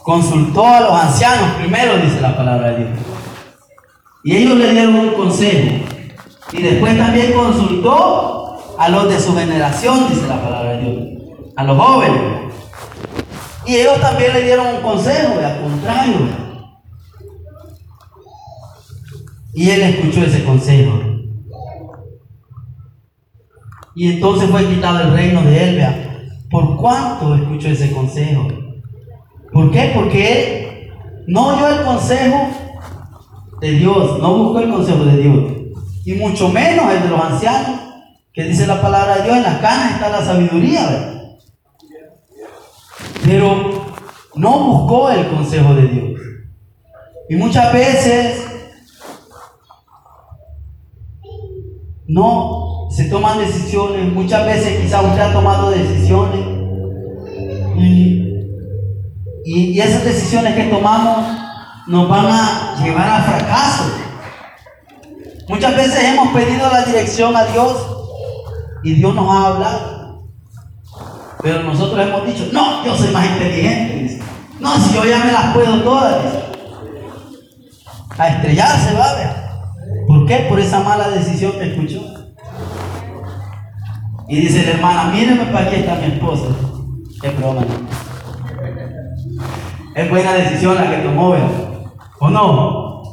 Consultó 0.07 0.65
a 0.65 0.79
los 0.79 0.91
ancianos 0.93 1.55
primero, 1.57 1.97
dice 1.97 2.21
la 2.21 2.33
palabra 2.33 2.69
de 2.69 2.77
Dios. 2.77 2.99
Y 4.23 4.37
ellos 4.37 4.57
le 4.57 4.71
dieron 4.71 4.95
un 4.95 5.09
consejo. 5.15 5.83
Y 6.53 6.61
después 6.61 6.97
también 6.97 7.33
consultó 7.33 8.77
a 8.79 8.87
los 8.87 9.09
de 9.09 9.19
su 9.19 9.35
generación, 9.35 10.07
dice 10.07 10.25
la 10.29 10.41
palabra 10.41 10.77
de 10.77 10.81
Dios. 10.81 11.51
A 11.57 11.63
los 11.65 11.77
jóvenes. 11.77 12.21
Y 13.65 13.75
ellos 13.75 13.99
también 13.99 14.31
le 14.31 14.43
dieron 14.43 14.75
un 14.75 14.81
consejo, 14.81 15.33
al 15.43 15.61
contrario. 15.61 16.15
Y 19.55 19.71
él 19.71 19.81
escuchó 19.81 20.21
ese 20.21 20.45
consejo. 20.45 21.01
Y 23.93 24.13
entonces 24.13 24.49
fue 24.49 24.69
quitado 24.69 25.01
el 25.01 25.11
reino 25.11 25.41
de 25.41 25.69
él, 25.69 26.39
¿Por 26.49 26.77
cuánto 26.77 27.35
escuchó 27.35 27.67
ese 27.67 27.91
consejo? 27.91 28.66
¿Por 29.51 29.71
qué? 29.71 29.91
Porque 29.93 30.31
él 30.31 30.91
no 31.27 31.47
oyó 31.47 31.67
el 31.69 31.85
consejo 31.85 32.49
de 33.61 33.71
Dios, 33.71 34.19
no 34.19 34.37
buscó 34.37 34.59
el 34.59 34.71
consejo 34.71 35.05
de 35.05 35.17
Dios. 35.17 35.53
Y 36.05 36.13
mucho 36.13 36.49
menos 36.49 36.91
el 36.93 37.03
de 37.03 37.09
los 37.09 37.19
ancianos, 37.19 37.81
que 38.33 38.43
dice 38.43 38.67
la 38.67 38.81
palabra 38.81 39.17
de 39.17 39.23
Dios, 39.23 39.37
en 39.37 39.43
las 39.43 39.57
canas 39.59 39.93
está 39.93 40.09
la 40.09 40.23
sabiduría. 40.23 41.39
Pero 43.25 43.85
no 44.35 44.59
buscó 44.59 45.09
el 45.09 45.27
consejo 45.27 45.73
de 45.73 45.87
Dios. 45.87 46.21
Y 47.29 47.35
muchas 47.35 47.73
veces 47.73 48.47
no 52.07 52.87
se 52.89 53.05
toman 53.05 53.39
decisiones, 53.39 54.13
muchas 54.13 54.45
veces 54.45 54.81
quizá 54.81 55.01
usted 55.01 55.19
ha 55.19 55.33
tomado 55.33 55.71
decisiones 55.71 56.39
y, 57.75 58.16
esas 59.79 60.03
decisiones 60.03 60.55
que 60.55 60.63
tomamos 60.63 61.25
nos 61.87 62.09
van 62.09 62.25
a 62.25 62.75
llevar 62.83 63.07
al 63.07 63.23
fracaso. 63.23 63.83
Muchas 65.47 65.75
veces 65.75 66.03
hemos 66.03 66.29
pedido 66.29 66.69
la 66.69 66.83
dirección 66.83 67.35
a 67.35 67.45
Dios 67.45 67.87
y 68.83 68.93
Dios 68.95 69.15
nos 69.15 69.29
ha 69.29 69.47
hablado. 69.47 70.27
Pero 71.41 71.63
nosotros 71.63 72.05
hemos 72.05 72.25
dicho, 72.25 72.49
no, 72.51 72.83
yo 72.85 72.95
soy 72.95 73.09
más 73.09 73.25
inteligente. 73.25 74.21
No, 74.59 74.77
si 74.79 74.93
yo 74.93 75.05
ya 75.05 75.19
me 75.19 75.31
las 75.31 75.53
puedo 75.53 75.81
todas. 75.83 76.17
A 78.17 78.27
estrellarse 78.29 78.95
va, 78.95 79.05
a 79.05 79.47
¿Por 80.07 80.25
qué? 80.25 80.47
Por 80.49 80.59
esa 80.59 80.79
mala 80.81 81.09
decisión 81.09 81.53
que 81.53 81.71
escuchó. 81.71 82.01
Y 84.27 84.41
dice 84.41 84.63
la 84.63 84.71
hermana, 84.71 85.03
míreme 85.13 85.45
para 85.45 85.67
aquí 85.67 85.77
está 85.77 85.95
mi 85.95 86.07
esposa. 86.07 86.47
Qué 87.21 87.29
broma. 87.29 87.61
Es 89.95 90.09
buena 90.09 90.33
decisión 90.33 90.75
la 90.75 90.89
que 90.89 90.97
tomó, 90.97 91.31
¿verdad? 91.31 91.49
¿O 92.19 92.29
no? 92.29 93.03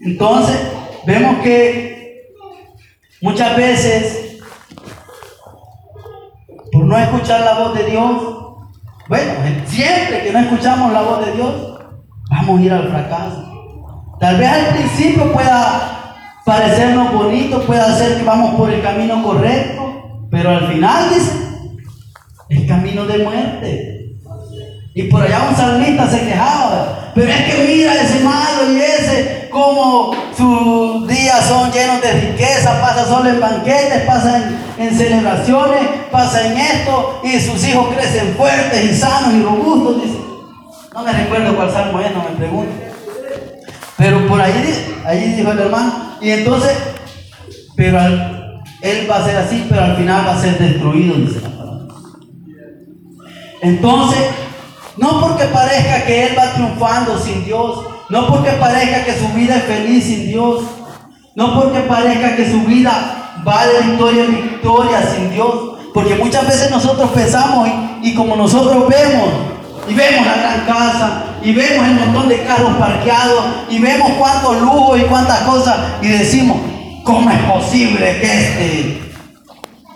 Entonces, 0.00 0.58
vemos 1.06 1.42
que 1.42 2.32
muchas 3.20 3.56
veces, 3.56 4.38
por 6.72 6.84
no 6.84 6.98
escuchar 6.98 7.40
la 7.40 7.58
voz 7.60 7.78
de 7.78 7.84
Dios, 7.84 8.32
bueno, 9.08 9.32
siempre 9.66 10.22
que 10.24 10.32
no 10.32 10.38
escuchamos 10.40 10.92
la 10.92 11.02
voz 11.02 11.24
de 11.26 11.32
Dios, 11.32 11.80
vamos 12.30 12.60
a 12.60 12.62
ir 12.62 12.72
al 12.72 12.88
fracaso. 12.88 13.48
Tal 14.18 14.38
vez 14.38 14.48
al 14.48 14.74
principio 14.74 15.32
pueda 15.32 16.02
parecernos 16.44 17.12
bonito, 17.12 17.62
puede 17.62 17.80
hacer 17.80 18.18
que 18.18 18.24
vamos 18.24 18.54
por 18.54 18.70
el 18.70 18.82
camino 18.82 19.22
correcto, 19.22 20.26
pero 20.30 20.50
al 20.50 20.68
final 20.72 21.10
dice, 21.10 21.32
el 22.48 22.66
camino 22.66 23.04
de 23.06 23.18
muerte. 23.18 23.91
Y 24.94 25.04
por 25.04 25.22
allá 25.22 25.48
un 25.48 25.56
salmista 25.56 26.06
se 26.06 26.20
quejaba, 26.20 27.12
pero 27.14 27.30
es 27.30 27.42
que 27.44 27.64
mira 27.66 27.94
ese 27.94 28.20
malo 28.20 28.70
y 28.72 28.80
ese, 28.80 29.48
como 29.50 30.14
sus 30.36 31.08
días 31.08 31.46
son 31.46 31.72
llenos 31.72 32.02
de 32.02 32.12
riqueza, 32.12 32.78
pasa 32.80 33.06
solo 33.06 33.30
en 33.30 33.40
banquetes, 33.40 34.02
pasa 34.02 34.50
en, 34.76 34.94
celebraciones, 34.94 35.80
pasa 36.10 36.46
en 36.46 36.58
esto, 36.58 37.20
y 37.24 37.40
sus 37.40 37.66
hijos 37.66 37.88
crecen 37.94 38.34
fuertes 38.36 38.84
y 38.84 38.94
sanos 38.94 39.32
y 39.32 39.42
robustos. 39.42 40.02
No 40.92 41.02
me 41.02 41.12
recuerdo 41.12 41.56
cuál 41.56 41.70
salmo 41.70 42.00
es, 42.00 42.14
no 42.14 42.24
me 42.24 42.36
pregunto. 42.36 42.72
Pero 43.96 44.26
por 44.28 44.42
ahí, 44.42 45.02
ahí 45.06 45.32
dijo 45.32 45.52
el 45.52 45.58
hermano, 45.58 46.16
y 46.20 46.30
entonces, 46.32 46.76
pero 47.76 47.98
él 48.82 49.10
va 49.10 49.16
a 49.16 49.24
ser 49.24 49.36
así, 49.36 49.64
pero 49.70 49.84
al 49.84 49.96
final 49.96 50.26
va 50.26 50.34
a 50.34 50.40
ser 50.40 50.58
destruido, 50.58 51.14
dice 51.14 51.40
la 51.40 51.48
palabra. 51.48 51.94
Entonces, 53.62 54.18
no 54.96 55.20
porque 55.20 55.44
parezca 55.44 56.04
que 56.04 56.26
él 56.26 56.38
va 56.38 56.52
triunfando 56.52 57.18
sin 57.18 57.44
Dios, 57.44 57.86
no 58.08 58.26
porque 58.28 58.50
parezca 58.52 59.04
que 59.04 59.18
su 59.18 59.28
vida 59.28 59.56
es 59.56 59.62
feliz 59.64 60.04
sin 60.04 60.28
Dios, 60.28 60.62
no 61.34 61.54
porque 61.60 61.80
parezca 61.80 62.36
que 62.36 62.50
su 62.50 62.60
vida 62.60 63.40
va 63.46 63.66
de 63.66 63.86
victoria 63.88 64.24
en 64.24 64.34
victoria 64.34 65.02
sin 65.14 65.30
Dios, 65.30 65.54
porque 65.94 66.14
muchas 66.16 66.46
veces 66.46 66.70
nosotros 66.70 67.10
pensamos 67.10 67.68
y, 68.02 68.10
y 68.10 68.14
como 68.14 68.36
nosotros 68.36 68.88
vemos, 68.88 69.28
y 69.88 69.94
vemos 69.94 70.26
la 70.26 70.36
gran 70.36 70.66
casa, 70.66 71.24
y 71.42 71.52
vemos 71.52 71.86
el 71.86 71.94
montón 71.94 72.28
de 72.28 72.44
carros 72.44 72.76
parqueados, 72.76 73.44
y 73.70 73.78
vemos 73.78 74.12
cuántos 74.18 74.60
lujos 74.60 75.00
y 75.00 75.04
cuántas 75.04 75.40
cosas, 75.40 75.76
y 76.02 76.08
decimos, 76.08 76.58
¿cómo 77.04 77.30
es 77.30 77.38
posible 77.38 78.20
que 78.20 78.40
este 78.40 79.12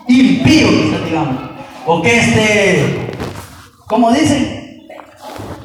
impío, 0.07 0.67
digamos, 1.05 1.37
o 1.85 2.01
que 2.01 2.17
este, 2.17 3.13
¿cómo 3.85 4.11
dicen? 4.11 4.56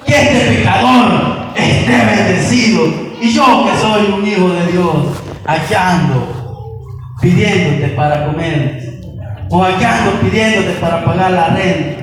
Que 0.07 0.15
este 0.15 0.57
pecador 0.57 1.53
esté 1.55 2.05
bendecido, 2.05 2.87
y 3.21 3.33
yo 3.33 3.67
que 3.67 3.79
soy 3.81 4.13
un 4.13 4.27
hijo 4.27 4.49
de 4.49 4.73
Dios, 4.73 4.97
allá 5.45 5.91
ando 5.91 6.75
pidiéndote 7.21 7.89
para 7.95 8.27
comer, 8.27 9.01
o 9.49 9.63
allá 9.63 9.99
ando 9.99 10.21
pidiéndote 10.21 10.73
para 10.81 11.05
pagar 11.05 11.31
la 11.31 11.49
renta. 11.49 12.03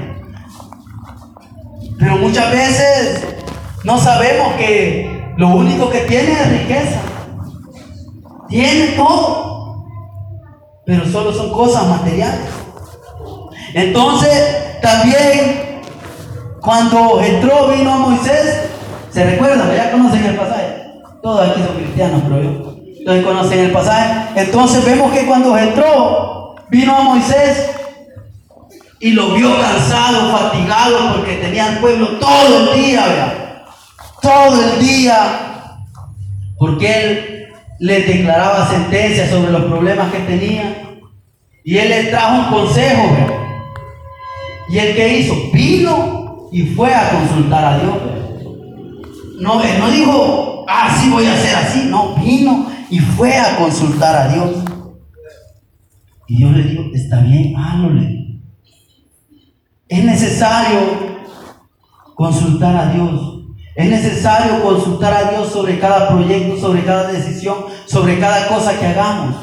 Pero 2.00 2.18
muchas 2.18 2.52
veces 2.52 3.28
no 3.84 3.98
sabemos 3.98 4.54
que 4.54 5.34
lo 5.38 5.50
único 5.50 5.90
que 5.90 6.00
tiene 6.00 6.32
es 6.32 6.62
riqueza. 6.62 7.02
Tiene 8.48 8.88
todo. 8.96 9.86
Pero 10.86 11.06
solo 11.06 11.32
son 11.34 11.52
cosas 11.52 11.88
materiales. 11.88 12.50
Entonces, 13.74 14.80
también 14.82 15.69
cuando 16.62 17.22
entró, 17.22 17.70
vino 17.70 17.94
a 17.94 17.98
Moisés, 17.98 18.70
¿se 19.12 19.24
recuerdan? 19.24 19.74
Ya 19.76 19.92
conocen 19.92 20.26
el 20.26 20.36
pasaje. 20.36 20.92
Todos 21.22 21.50
aquí 21.50 21.62
son 21.62 21.76
cristianos, 21.76 22.22
pero 22.28 22.44
yo. 22.44 22.76
Entonces 22.98 23.26
conocen 23.26 23.60
el 23.60 23.72
pasaje. 23.72 24.42
Entonces 24.42 24.86
vemos 24.86 25.12
que 25.12 25.26
cuando 25.26 25.58
entró, 25.58 26.56
vino 26.70 26.96
a 26.96 27.02
Moisés 27.02 27.72
y 29.00 29.12
lo 29.12 29.34
vio 29.34 29.58
cansado, 29.60 30.38
fatigado, 30.38 31.16
porque 31.16 31.38
tenía 31.38 31.70
el 31.70 31.80
pueblo 31.80 32.20
todo 32.20 32.74
el 32.74 32.82
día, 32.82 33.08
¿verdad? 33.08 33.34
Todo 34.22 34.62
el 34.62 34.80
día, 34.80 35.16
porque 36.58 37.02
él 37.02 37.48
le 37.80 38.02
declaraba 38.02 38.68
sentencia 38.68 39.30
sobre 39.30 39.52
los 39.52 39.64
problemas 39.64 40.12
que 40.12 40.20
tenía. 40.20 40.98
Y 41.64 41.78
él 41.78 41.90
le 41.90 42.04
trajo 42.06 42.36
un 42.36 42.46
consejo. 42.46 43.04
Y 44.70 44.78
el 44.78 44.96
que 44.96 45.20
hizo, 45.20 45.36
vino 45.54 46.19
y 46.52 46.68
fue 46.68 46.94
a 46.94 47.10
consultar 47.12 47.66
a 47.66 47.80
Dios. 47.80 47.98
No, 49.40 49.56
no 49.56 49.92
dijo, 49.92 50.66
ah, 50.68 50.90
voy 51.12 51.26
a 51.26 51.34
hacer 51.34 51.56
así. 51.56 51.88
No, 51.90 52.16
vino 52.16 52.68
y 52.90 53.00
fue 53.00 53.36
a 53.38 53.58
consultar 53.58 54.16
a 54.16 54.34
Dios. 54.34 54.50
Y 56.28 56.42
yo 56.42 56.52
le 56.52 56.64
digo, 56.64 56.84
está 56.94 57.22
bien, 57.22 57.56
háblole. 57.58 58.42
Es 59.88 60.04
necesario 60.04 60.80
consultar 62.16 62.76
a 62.76 62.94
Dios. 62.94 63.40
Es 63.76 63.90
necesario 63.90 64.62
consultar 64.62 65.14
a 65.14 65.32
Dios 65.32 65.50
sobre 65.52 65.80
cada 65.80 66.10
proyecto, 66.10 66.60
sobre 66.60 66.84
cada 66.84 67.12
decisión, 67.12 67.58
sobre 67.86 68.20
cada 68.20 68.48
cosa 68.48 68.78
que 68.78 68.86
hagamos. 68.86 69.36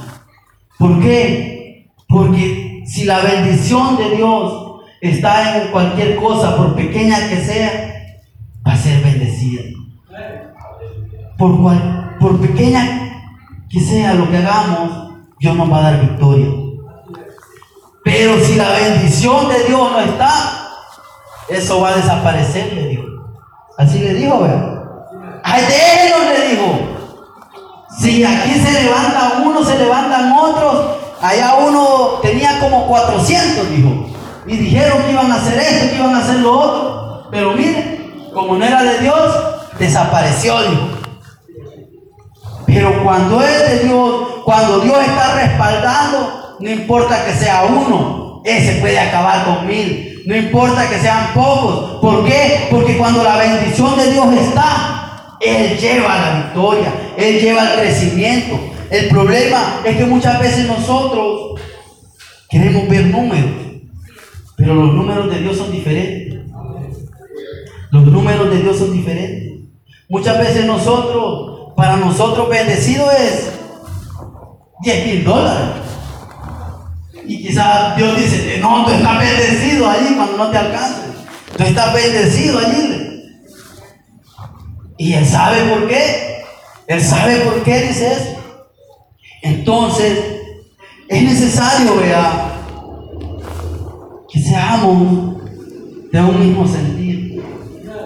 ¿Por 0.78 1.00
qué? 1.00 1.90
Porque 2.06 2.84
si 2.86 3.04
la 3.04 3.20
bendición 3.20 3.96
de 3.96 4.16
Dios 4.16 4.65
está 5.10 5.58
en 5.58 5.70
cualquier 5.70 6.16
cosa, 6.16 6.56
por 6.56 6.74
pequeña 6.74 7.28
que 7.28 7.36
sea, 7.36 8.14
va 8.66 8.72
a 8.72 8.76
ser 8.76 9.02
bendecida. 9.02 9.62
Por, 11.36 11.60
cual, 11.60 12.16
por 12.18 12.40
pequeña 12.40 13.22
que 13.68 13.80
sea 13.80 14.14
lo 14.14 14.30
que 14.30 14.38
hagamos, 14.38 15.12
Dios 15.38 15.56
nos 15.56 15.70
va 15.70 15.78
a 15.78 15.90
dar 15.90 16.00
victoria. 16.00 16.48
Pero 18.04 18.38
si 18.40 18.54
la 18.54 18.70
bendición 18.70 19.48
de 19.48 19.64
Dios 19.64 19.92
no 19.92 20.00
está, 20.00 20.68
eso 21.48 21.80
va 21.80 21.90
a 21.90 21.96
desaparecer, 21.96 22.72
le 22.72 22.88
dijo. 22.88 23.04
Así 23.76 23.98
le 23.98 24.14
dijo, 24.14 24.40
¿verdad? 24.40 24.82
Ay, 25.42 25.62
de 25.62 26.40
le 26.40 26.48
dijo. 26.50 26.78
Si 27.98 28.24
aquí 28.24 28.52
se 28.52 28.82
levanta 28.82 29.42
uno, 29.44 29.64
se 29.64 29.78
levantan 29.78 30.32
otros. 30.32 30.96
Allá 31.20 31.54
uno 31.54 32.18
tenía 32.22 32.58
como 32.60 32.86
400, 32.86 33.70
dijo. 33.70 34.15
Y 34.46 34.56
dijeron 34.56 35.02
que 35.02 35.12
iban 35.12 35.30
a 35.30 35.36
hacer 35.36 35.58
esto, 35.58 35.90
que 35.90 35.96
iban 35.96 36.14
a 36.14 36.18
hacer 36.18 36.36
lo 36.36 36.58
otro. 36.58 37.28
Pero 37.30 37.52
miren, 37.52 38.30
como 38.32 38.56
no 38.56 38.64
era 38.64 38.82
de 38.82 38.98
Dios, 39.00 39.34
desapareció. 39.78 40.56
Pero 42.66 43.02
cuando 43.02 43.42
es 43.42 43.70
de 43.70 43.78
Dios, 43.86 44.26
cuando 44.44 44.80
Dios 44.80 44.98
está 45.00 45.34
respaldando, 45.34 46.56
no 46.60 46.70
importa 46.70 47.24
que 47.24 47.32
sea 47.32 47.64
uno, 47.64 48.42
ese 48.44 48.80
puede 48.80 48.98
acabar 48.98 49.44
con 49.44 49.66
mil. 49.66 50.22
No 50.26 50.36
importa 50.36 50.88
que 50.88 50.98
sean 50.98 51.32
pocos. 51.34 52.00
¿Por 52.00 52.24
qué? 52.24 52.68
Porque 52.70 52.96
cuando 52.96 53.22
la 53.22 53.36
bendición 53.36 53.96
de 53.96 54.12
Dios 54.12 54.26
está, 54.34 55.36
Él 55.40 55.78
lleva 55.78 56.16
la 56.16 56.34
victoria, 56.36 56.92
Él 57.16 57.40
lleva 57.40 57.72
el 57.72 57.80
crecimiento. 57.80 58.58
El 58.90 59.08
problema 59.08 59.80
es 59.84 59.96
que 59.96 60.04
muchas 60.04 60.38
veces 60.38 60.66
nosotros 60.66 61.60
queremos 62.48 62.88
ver 62.88 63.06
números, 63.06 63.50
pero 64.56 64.74
los 64.74 64.94
números 64.94 65.30
de 65.30 65.40
Dios 65.40 65.56
son 65.56 65.70
diferentes. 65.70 66.40
Los 67.90 68.04
números 68.06 68.50
de 68.50 68.62
Dios 68.62 68.78
son 68.78 68.92
diferentes. 68.92 69.68
Muchas 70.08 70.38
veces 70.38 70.64
nosotros, 70.66 71.72
para 71.76 71.96
nosotros 71.96 72.48
bendecido 72.48 73.10
es 73.10 73.50
10 74.82 75.06
mil 75.06 75.24
dólares. 75.24 75.82
Y 77.26 77.42
quizás 77.42 77.96
Dios 77.96 78.16
dice, 78.16 78.58
no, 78.60 78.84
tú 78.84 78.92
estás 78.92 79.18
bendecido 79.18 79.88
allí 79.88 80.14
cuando 80.14 80.36
no 80.36 80.50
te 80.50 80.58
alcance. 80.58 81.02
Tú 81.56 81.64
estás 81.64 81.92
bendecido 81.92 82.58
allí. 82.58 83.22
Y 84.98 85.12
Él 85.12 85.26
sabe 85.26 85.62
por 85.64 85.88
qué. 85.88 86.44
Él 86.86 87.02
sabe 87.02 87.36
por 87.40 87.62
qué 87.62 87.80
dice 87.82 88.12
eso. 88.12 88.36
Entonces, 89.42 90.18
es 91.08 91.22
necesario, 91.22 91.96
vea, 91.96 92.45
que 94.36 94.42
seamos 94.42 95.36
de 96.12 96.20
un 96.20 96.38
mismo 96.38 96.68
sentir. 96.68 97.42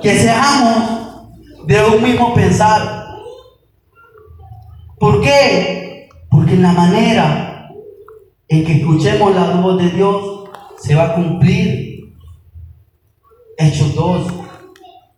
Que 0.00 0.16
seamos 0.16 1.26
de 1.66 1.84
un 1.84 2.02
mismo 2.04 2.32
pensar. 2.34 3.16
¿Por 5.00 5.20
qué? 5.22 6.08
Porque 6.30 6.54
en 6.54 6.62
la 6.62 6.72
manera 6.72 7.68
en 8.46 8.64
que 8.64 8.74
escuchemos 8.74 9.34
la 9.34 9.56
voz 9.56 9.82
de 9.82 9.90
Dios 9.90 10.44
se 10.78 10.94
va 10.94 11.06
a 11.06 11.14
cumplir 11.16 12.14
Hechos 13.58 13.96
2. 13.96 14.32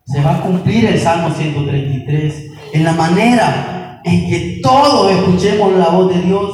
Se 0.07 0.23
va 0.23 0.37
a 0.37 0.41
cumplir 0.41 0.87
el 0.87 0.99
Salmo 0.99 1.31
133. 1.31 2.53
En 2.73 2.85
la 2.85 2.93
manera 2.93 4.01
en 4.03 4.31
que 4.31 4.61
todos 4.63 5.13
escuchemos 5.13 5.75
la 5.75 5.91
voz 5.91 6.15
de 6.15 6.23
Dios, 6.23 6.51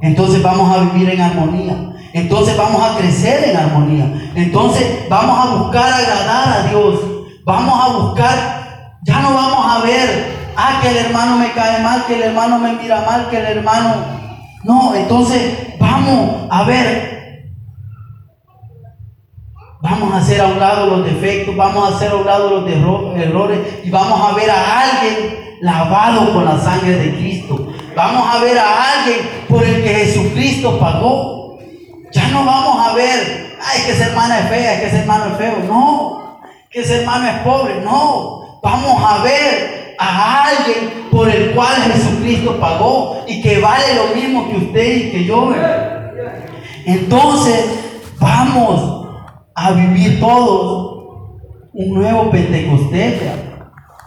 entonces 0.00 0.40
vamos 0.44 0.76
a 0.76 0.92
vivir 0.92 1.10
en 1.10 1.20
armonía. 1.20 1.89
Entonces 2.12 2.56
vamos 2.56 2.82
a 2.82 2.98
crecer 2.98 3.48
en 3.48 3.56
armonía. 3.56 4.30
Entonces 4.34 5.08
vamos 5.08 5.46
a 5.46 5.54
buscar 5.56 5.92
agradar 5.92 6.58
a 6.58 6.68
Dios. 6.68 7.00
Vamos 7.44 7.80
a 7.82 7.96
buscar, 7.96 8.98
ya 9.02 9.20
no 9.20 9.34
vamos 9.34 9.66
a 9.66 9.84
ver, 9.84 10.52
ah, 10.56 10.78
que 10.82 10.90
el 10.90 10.96
hermano 10.98 11.36
me 11.36 11.52
cae 11.52 11.82
mal, 11.82 12.04
que 12.06 12.14
el 12.14 12.22
hermano 12.22 12.58
me 12.58 12.74
mira 12.74 13.02
mal, 13.06 13.28
que 13.28 13.38
el 13.38 13.58
hermano... 13.58 13.94
No, 14.62 14.94
entonces 14.94 15.78
vamos 15.78 16.46
a 16.50 16.64
ver 16.64 17.20
Vamos 19.82 20.12
a 20.12 20.18
hacer 20.18 20.40
a 20.42 20.46
un 20.46 20.60
lado 20.60 20.86
los 20.86 21.04
defectos, 21.06 21.56
vamos 21.56 21.90
a 21.90 21.96
hacer 21.96 22.10
a 22.10 22.16
un 22.16 22.26
lado 22.26 22.60
los 22.60 22.70
errores 22.70 23.60
y 23.82 23.88
vamos 23.88 24.20
a 24.20 24.34
ver 24.34 24.50
a 24.50 24.80
alguien 24.80 25.56
lavado 25.62 26.34
con 26.34 26.44
la 26.44 26.58
sangre 26.58 26.98
de 26.98 27.14
Cristo. 27.16 27.72
Vamos 27.96 28.34
a 28.34 28.40
ver 28.40 28.58
a 28.58 28.92
alguien 28.92 29.46
por 29.48 29.64
el 29.64 29.82
que 29.82 29.88
Jesucristo 29.88 30.78
pagó. 30.78 31.39
Ya 32.12 32.28
no 32.28 32.44
vamos 32.44 32.86
a 32.86 32.94
ver, 32.94 33.56
ay, 33.62 33.82
que 33.84 33.92
ese 33.92 34.04
hermano 34.04 34.34
es 34.34 34.48
fea, 34.48 34.80
que 34.80 34.86
ese 34.86 34.98
hermano 35.00 35.26
es 35.26 35.36
feo. 35.36 35.58
No, 35.66 36.40
que 36.70 36.80
ese 36.80 37.00
hermano 37.00 37.28
es 37.28 37.38
pobre. 37.40 37.80
No, 37.82 38.60
vamos 38.62 39.02
a 39.04 39.22
ver 39.22 39.96
a 39.98 40.44
alguien 40.44 41.08
por 41.10 41.28
el 41.28 41.52
cual 41.52 41.74
Jesucristo 41.92 42.58
pagó 42.58 43.24
y 43.28 43.42
que 43.42 43.60
vale 43.60 43.94
lo 43.94 44.14
mismo 44.14 44.48
que 44.48 44.56
usted 44.56 44.96
y 44.96 45.10
que 45.10 45.24
yo. 45.24 45.52
Entonces, 46.86 48.14
vamos 48.18 49.08
a 49.54 49.72
vivir 49.72 50.20
todos 50.20 50.90
un 51.72 51.94
nuevo 51.94 52.30
Pentecostés, 52.30 53.20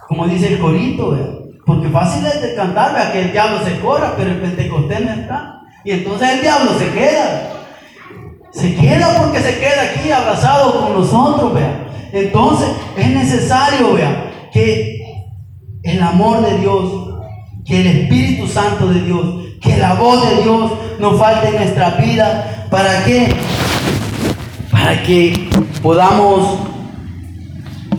como 0.08 0.28
dice 0.28 0.54
el 0.54 0.60
corito, 0.60 1.18
porque 1.66 1.89
fácil 1.89 2.26
es 2.26 2.42
de 2.42 2.56
cantar, 2.56 3.12
que 3.12 3.22
el 3.22 3.32
diablo 3.32 3.60
se 3.63 3.80
corra, 3.80 4.13
pero 4.18 4.32
el 4.32 4.42
Pentecostés 4.42 5.02
no 5.06 5.12
está. 5.12 5.62
Y 5.86 5.92
entonces 5.92 6.30
el 6.30 6.42
diablo 6.42 6.72
se 6.78 6.92
queda. 6.92 7.53
Se 8.54 8.76
queda 8.76 9.22
porque 9.22 9.39
se 9.39 9.60
queda 9.60 9.82
aquí 9.82 10.12
abrazado 10.12 10.80
con 10.80 10.94
nosotros, 10.94 11.54
vea. 11.54 11.88
Entonces 12.12 12.70
es 12.98 13.10
necesario, 13.10 13.94
vea, 13.94 14.50
que 14.52 15.00
el 15.84 16.02
amor 16.02 16.46
de 16.46 16.58
Dios, 16.60 17.16
que 17.66 17.82
el 17.82 17.88
Espíritu 17.88 18.48
Santo 18.48 18.88
de 18.88 19.02
Dios, 19.02 19.26
que 19.62 19.78
la 19.78 19.96
voz 19.96 20.30
de 20.30 20.44
Dios 20.44 20.72
no 21.00 21.13
falte 21.18 21.48
en 21.50 21.56
nuestra 21.56 21.92
vida. 21.92 22.68
¿Para 22.70 23.04
qué? 23.06 23.34
para 24.84 25.02
que 25.02 25.50
podamos 25.82 26.60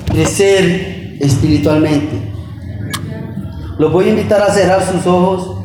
crecer 0.06 1.16
espiritualmente. 1.18 2.20
Los 3.78 3.90
voy 3.90 4.06
a 4.06 4.08
invitar 4.10 4.42
a 4.42 4.52
cerrar 4.52 4.84
sus 4.84 5.06
ojos 5.06 5.64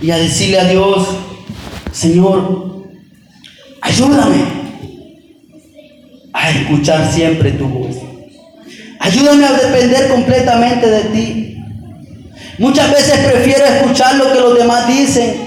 y 0.00 0.12
a 0.12 0.16
decirle 0.16 0.60
a 0.60 0.68
Dios, 0.68 1.08
Señor, 1.96 2.84
ayúdame 3.80 4.44
a 6.34 6.50
escuchar 6.50 7.10
siempre 7.10 7.52
tu 7.52 7.66
voz. 7.66 7.96
Ayúdame 9.00 9.46
a 9.46 9.52
depender 9.52 10.08
completamente 10.08 10.90
de 10.90 11.00
ti. 11.04 11.56
Muchas 12.58 12.90
veces 12.90 13.18
prefiero 13.20 13.64
escuchar 13.64 14.16
lo 14.16 14.30
que 14.30 14.40
los 14.40 14.58
demás 14.58 14.86
dicen 14.86 15.46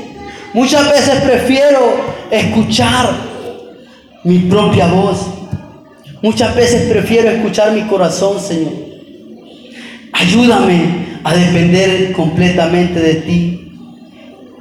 Muchas 0.54 0.90
veces 0.90 1.22
prefiero 1.22 1.94
escuchar 2.32 3.14
mi 4.24 4.40
propia 4.40 4.88
voz. 4.88 5.28
Muchas 6.24 6.56
veces 6.56 6.90
prefiero 6.92 7.30
escuchar 7.30 7.74
mi 7.74 7.84
corazón, 7.84 8.42
Señor. 8.42 8.74
Ayúdame 10.12 11.20
a 11.24 11.36
depender 11.36 12.12
completamente 12.14 13.00
de 13.00 13.14
ti. 13.16 13.72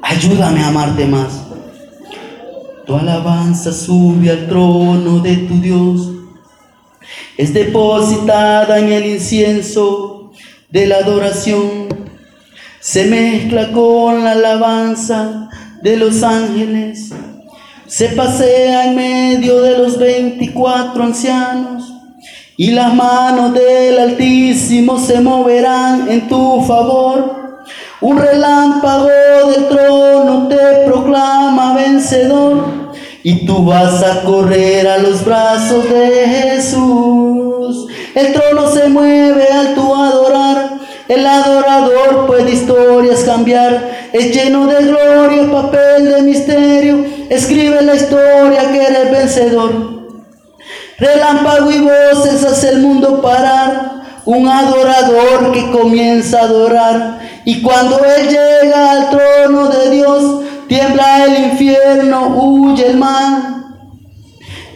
Ayúdame 0.02 0.62
a 0.62 0.68
amarte 0.68 1.06
más. 1.06 1.47
Tu 2.88 2.96
alabanza 2.96 3.70
sube 3.70 4.30
al 4.30 4.48
trono 4.48 5.18
de 5.18 5.36
tu 5.36 5.60
Dios. 5.60 6.08
Es 7.36 7.52
depositada 7.52 8.78
en 8.78 8.90
el 8.90 9.04
incienso 9.04 10.30
de 10.70 10.86
la 10.86 10.96
adoración. 10.96 11.88
Se 12.80 13.04
mezcla 13.04 13.72
con 13.72 14.24
la 14.24 14.32
alabanza 14.32 15.50
de 15.82 15.98
los 15.98 16.22
ángeles, 16.22 17.12
se 17.86 18.08
pasea 18.08 18.86
en 18.86 18.96
medio 18.96 19.60
de 19.60 19.76
los 19.76 19.98
veinticuatro 19.98 21.04
ancianos, 21.04 21.92
y 22.56 22.70
las 22.70 22.94
manos 22.94 23.52
del 23.52 23.98
Altísimo 23.98 24.98
se 24.98 25.20
moverán 25.20 26.10
en 26.10 26.26
tu 26.26 26.62
favor. 26.62 27.36
Un 28.00 28.16
relámpago 28.16 29.08
del 29.50 29.68
trono 29.68 30.48
te 30.48 30.86
proclama 30.86 31.74
vencedor, 31.74 32.77
y 33.22 33.46
tú 33.46 33.64
vas 33.64 34.02
a 34.02 34.22
correr 34.22 34.86
a 34.86 34.98
los 34.98 35.24
brazos 35.24 35.88
de 35.88 36.28
Jesús. 36.28 37.86
El 38.14 38.32
trono 38.32 38.70
se 38.70 38.88
mueve 38.88 39.46
al 39.48 39.74
tu 39.74 39.94
adorar, 39.94 40.78
el 41.08 41.26
adorador 41.26 42.26
puede 42.26 42.52
historias 42.52 43.20
cambiar 43.24 43.98
es 44.12 44.34
lleno 44.34 44.66
de 44.66 44.84
gloria, 44.84 45.50
papel 45.50 46.10
de 46.10 46.22
misterio, 46.22 47.04
escribe 47.28 47.82
la 47.82 47.94
historia 47.94 48.72
que 48.72 48.82
eres 48.82 49.10
vencedor. 49.10 49.98
Relámpago 50.98 51.70
y 51.70 51.80
voces 51.80 52.44
hace 52.44 52.70
el 52.70 52.78
mundo 52.80 53.20
parar, 53.20 54.22
un 54.24 54.48
adorador 54.48 55.52
que 55.52 55.70
comienza 55.70 56.40
a 56.40 56.44
adorar, 56.44 57.20
y 57.44 57.62
cuando 57.62 58.00
él 58.04 58.28
llega 58.28 58.92
al 58.92 59.10
trono 59.10 59.68
de 59.68 59.90
Dios, 59.90 60.42
tiembla 60.68 61.24
el 61.24 61.52
infierno, 61.52 62.28
huye 62.36 62.90
el 62.90 62.98
mal. 62.98 63.64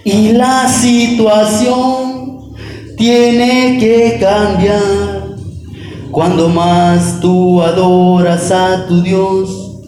Y 0.05 0.33
la 0.33 0.67
situación 0.69 2.55
tiene 2.97 3.79
que 3.79 4.19
cambiar. 4.21 5.23
Cuando 6.11 6.49
más 6.49 7.21
tú 7.21 7.63
adoras 7.63 8.51
a 8.51 8.87
tu 8.87 9.03
Dios, 9.03 9.79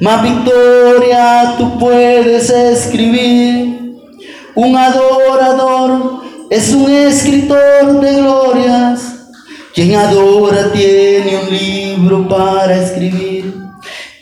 más 0.00 0.22
victoria 0.22 1.54
tú 1.58 1.78
puedes 1.78 2.48
escribir. 2.50 3.96
Un 4.54 4.76
adorador 4.76 6.22
es 6.48 6.72
un 6.72 6.90
escritor 6.90 8.00
de 8.00 8.14
glorias. 8.14 9.12
Quien 9.74 9.94
adora 9.94 10.72
tiene 10.72 11.38
un 11.42 11.50
libro 11.50 12.26
para 12.26 12.82
escribir. 12.82 13.35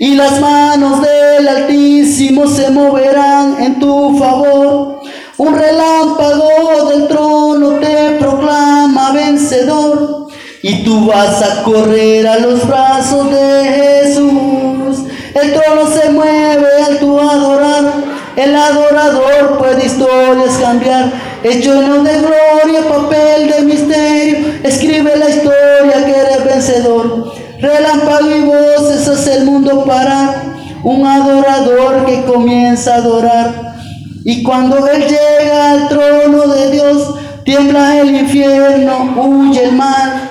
Y 0.05 0.17
las 0.17 0.39
manos 0.39 1.01
del 1.01 1.49
Altísimo 1.49 2.47
se 2.47 2.71
moverán 2.71 3.57
en 3.59 3.81
tu 3.81 4.19
favor. 4.19 5.01
Un 5.39 5.55
relámpago 5.55 6.91
del 6.91 7.09
trono 7.09 7.79
te 7.81 8.19
proclama 8.19 9.13
vencedor 9.13 10.27
y 10.61 10.85
tú 10.85 11.07
vas 11.07 11.41
a 11.41 11.63
correr 11.63 12.29
a 12.29 12.39
los 12.39 12.69
brazos 12.69 13.31
de 13.31 13.65
Jesús. 13.65 15.07
El 15.35 15.55
trono 15.55 15.91
se 15.91 16.11
mueve 16.11 16.69
al 16.87 16.99
tu 16.99 17.19
adorar, 17.19 17.95
el 18.37 18.55
adorador 18.55 19.57
puede 19.57 19.87
historias 19.87 20.59
cambiar. 20.61 21.13
Es 21.43 21.65
lleno 21.65 22.03
de 22.03 22.19
gloria, 22.19 22.87
papel 22.91 23.49
de 23.49 23.63
misterio, 23.63 24.37
escribe 24.65 25.17
la 25.17 25.31
historia 25.31 26.05
que 26.05 26.15
eres 26.15 26.45
vencedor. 26.45 27.33
Mundo 29.43 29.85
parar. 29.85 30.55
Un 30.85 31.05
adorador 31.05 32.07
que 32.07 32.23
comienza 32.25 32.95
a 32.95 32.99
adorar. 32.99 33.75
Y 34.25 34.43
cuando 34.43 34.87
Él 34.87 35.03
llega 35.03 35.73
al 35.73 35.89
trono 35.89 36.47
de 36.47 36.71
Dios, 36.71 37.15
tiembla 37.45 38.01
el 38.01 38.15
infierno, 38.15 39.15
huye 39.17 39.65
el 39.65 39.73
mal. 39.73 40.31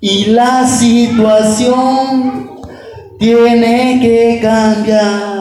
Y 0.00 0.26
la 0.26 0.66
situación 0.66 2.50
tiene 3.18 3.98
que 4.00 4.40
cambiar. 4.40 5.40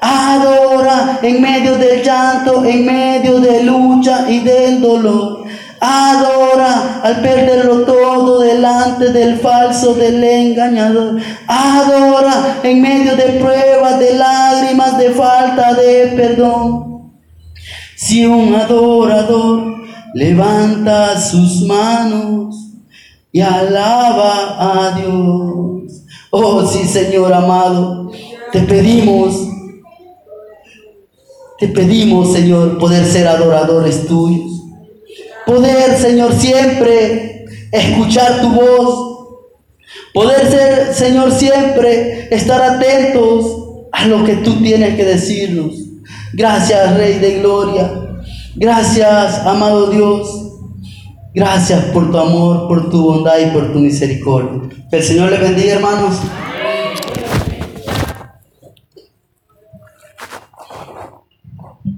Adora 0.00 1.18
en 1.22 1.40
medio 1.40 1.76
del 1.78 2.02
llanto, 2.02 2.62
en 2.64 2.84
medio 2.84 3.40
de 3.40 3.62
lucha 3.62 4.26
y 4.28 4.40
del 4.40 4.82
dolor. 4.82 5.43
Adora 5.86 7.02
al 7.02 7.20
perderlo 7.20 7.82
todo 7.84 8.40
delante 8.40 9.12
del 9.12 9.38
falso, 9.38 9.94
del 9.94 10.24
engañador. 10.24 11.20
Adora 11.46 12.60
en 12.62 12.80
medio 12.80 13.14
de 13.14 13.24
pruebas, 13.38 13.98
de 13.98 14.14
lágrimas, 14.14 14.96
de 14.96 15.10
falta 15.10 15.74
de 15.74 16.14
perdón. 16.16 17.12
Si 17.96 18.24
un 18.24 18.54
adorador 18.54 19.74
levanta 20.14 21.20
sus 21.20 21.60
manos 21.66 22.56
y 23.30 23.42
alaba 23.42 24.56
a 24.86 24.98
Dios. 24.98 26.04
Oh 26.30 26.66
sí, 26.66 26.86
Señor 26.86 27.30
amado, 27.34 28.10
te 28.52 28.60
pedimos, 28.60 29.36
te 31.58 31.68
pedimos, 31.68 32.32
Señor, 32.32 32.78
poder 32.78 33.04
ser 33.04 33.28
adoradores 33.28 34.06
tuyos. 34.06 34.53
Poder, 35.46 35.96
Señor, 35.96 36.32
siempre 36.32 37.44
escuchar 37.70 38.40
tu 38.40 38.50
voz. 38.50 39.14
Poder 40.12 40.48
ser, 40.48 40.94
Señor, 40.94 41.32
siempre 41.32 42.28
estar 42.34 42.62
atentos 42.62 43.88
a 43.92 44.06
lo 44.06 44.24
que 44.24 44.34
tú 44.36 44.62
tienes 44.62 44.96
que 44.96 45.04
decirnos. 45.04 45.74
Gracias, 46.32 46.96
Rey 46.96 47.18
de 47.18 47.40
Gloria. 47.40 47.90
Gracias, 48.56 49.38
amado 49.46 49.88
Dios. 49.88 50.44
Gracias 51.34 51.86
por 51.86 52.12
tu 52.12 52.18
amor, 52.18 52.68
por 52.68 52.90
tu 52.90 53.02
bondad 53.02 53.38
y 53.40 53.50
por 53.50 53.72
tu 53.72 53.80
misericordia. 53.80 54.68
Que 54.88 54.96
el 54.96 55.02
Señor 55.02 55.30
les 55.30 55.40
bendiga, 55.40 55.74
hermanos. 55.74 56.14